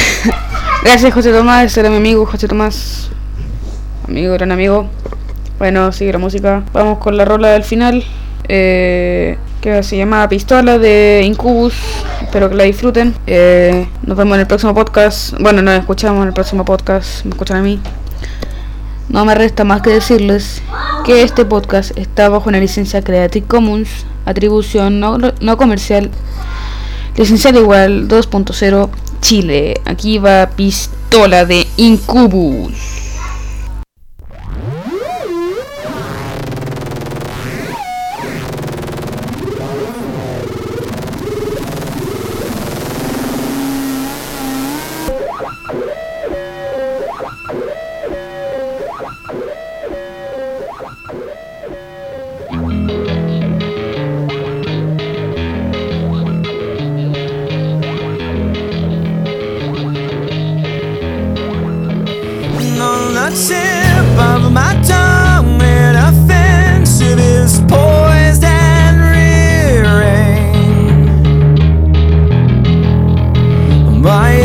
Gracias, 0.82 1.12
José 1.12 1.32
Tomás. 1.32 1.66
Ese 1.66 1.80
era 1.80 1.90
mi 1.90 1.96
amigo, 1.96 2.24
José 2.24 2.48
Tomás. 2.48 3.10
Amigo, 4.08 4.32
gran 4.32 4.50
amigo. 4.50 4.88
Bueno, 5.58 5.92
sigue 5.92 6.12
la 6.12 6.18
música. 6.18 6.62
Vamos 6.72 6.98
con 6.98 7.16
la 7.16 7.24
rola 7.24 7.48
del 7.48 7.64
final. 7.64 8.02
Eh, 8.48 9.38
que 9.60 9.82
se 9.82 9.96
llama 9.96 10.28
Pistola 10.28 10.78
de 10.78 11.22
Incubus. 11.24 11.74
Espero 12.22 12.48
que 12.48 12.56
la 12.56 12.64
disfruten. 12.64 13.14
Eh, 13.26 13.88
nos 14.02 14.16
vemos 14.16 14.34
en 14.34 14.40
el 14.40 14.46
próximo 14.46 14.74
podcast. 14.74 15.34
Bueno, 15.38 15.62
nos 15.62 15.78
escuchamos 15.78 16.22
en 16.22 16.28
el 16.28 16.34
próximo 16.34 16.64
podcast. 16.64 17.24
Me 17.24 17.30
escuchan 17.30 17.58
a 17.58 17.62
mí. 17.62 17.80
No 19.14 19.24
me 19.24 19.36
resta 19.36 19.62
más 19.62 19.80
que 19.80 19.90
decirles 19.90 20.60
que 21.04 21.22
este 21.22 21.44
podcast 21.44 21.96
está 21.96 22.28
bajo 22.28 22.48
una 22.48 22.58
licencia 22.58 23.00
Creative 23.00 23.46
Commons, 23.46 23.88
atribución 24.24 24.98
no, 24.98 25.18
no 25.18 25.56
comercial 25.56 26.10
Licenciado 27.16 27.60
igual 27.60 28.08
2.0 28.08 28.90
Chile. 29.20 29.80
Aquí 29.84 30.18
va 30.18 30.50
pistola 30.56 31.44
de 31.44 31.64
Incubus. 31.76 33.03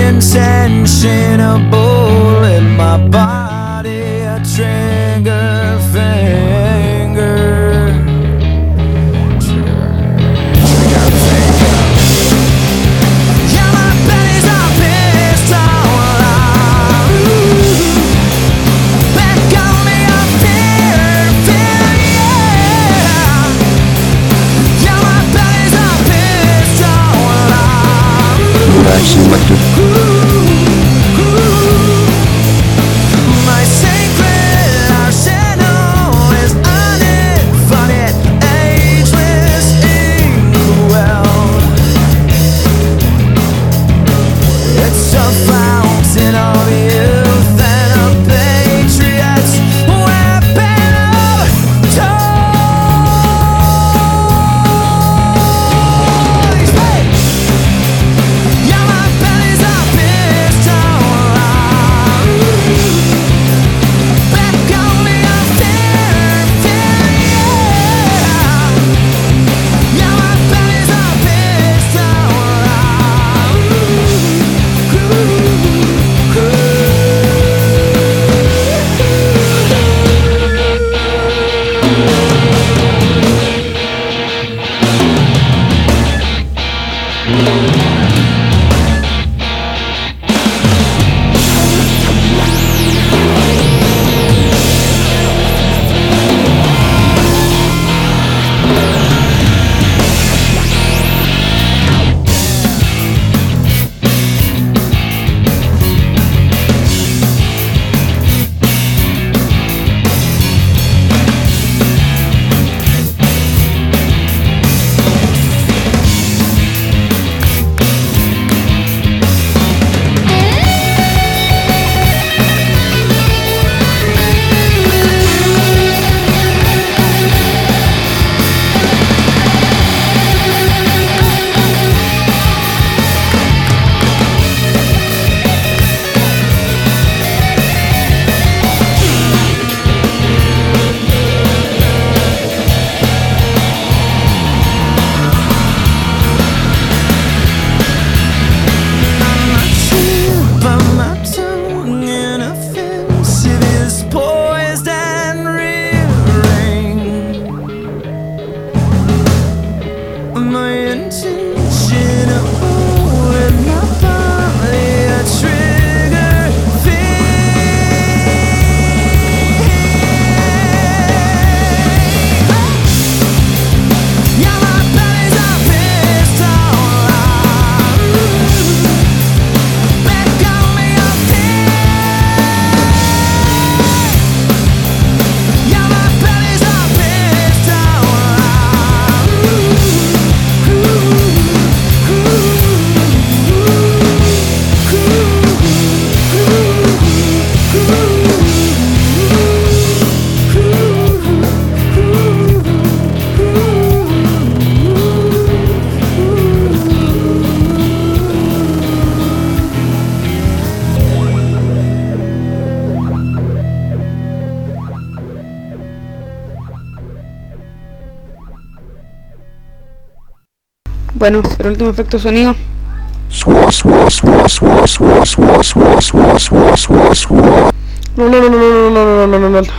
Insensible. 0.09 2.28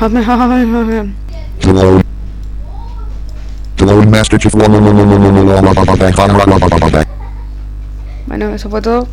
Hazme- 0.01 1.13
Hello. 1.63 2.01
Hello, 3.79 4.03
Master 4.03 4.39
Chief. 4.39 4.55
Bueno, 8.27 8.51
eso 8.55 8.69
fue 8.71 8.83
todo. 8.83 9.09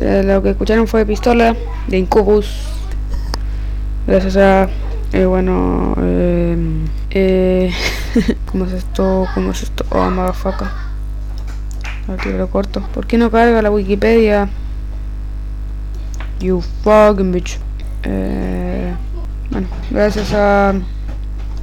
Eh, 0.00 0.22
lo 0.24 0.42
que 0.42 0.50
escucharon 0.50 0.86
fue 0.88 1.04
Pistola 1.06 1.54
de 1.86 1.98
Incubus. 1.98 2.46
Gracias 4.06 4.36
a. 4.36 4.68
eh, 5.12 5.24
bueno. 5.26 5.94
Eh, 6.00 6.56
eh, 7.10 7.72
¿Cómo 8.50 8.64
es 8.64 8.72
esto? 8.72 9.26
¿Cómo 9.34 9.50
es 9.52 9.62
esto? 9.62 9.84
Oh, 9.90 10.10
motherfucker. 10.10 10.68
Lo 12.06 12.48
corto. 12.48 12.82
¿Por 12.94 13.06
qué 13.06 13.18
no 13.18 13.30
carga 13.30 13.60
la 13.62 13.70
Wikipedia? 13.70 14.48
You 16.40 16.62
fucking 16.82 17.32
bitch. 17.32 17.58
Eh, 18.04 18.94
bueno, 19.50 19.66
gracias 19.90 20.32
a 20.32 20.74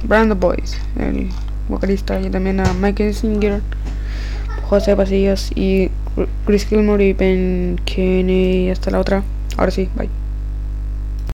Brando 0.04 0.36
Boys, 0.36 0.78
el 0.98 1.30
vocalista, 1.68 2.20
y 2.20 2.28
también 2.28 2.60
a 2.60 2.72
Michael 2.74 3.14
Singer, 3.14 3.62
José 4.68 4.94
Pasillas 4.94 5.50
y 5.54 5.90
Chris 6.44 6.66
Gilmore 6.66 7.06
y 7.06 7.12
Ben 7.14 7.80
Kenny. 7.84 8.70
Hasta 8.70 8.90
la 8.90 9.00
otra. 9.00 9.22
Ahora 9.56 9.70
sí, 9.70 9.88
bye. 9.96 10.23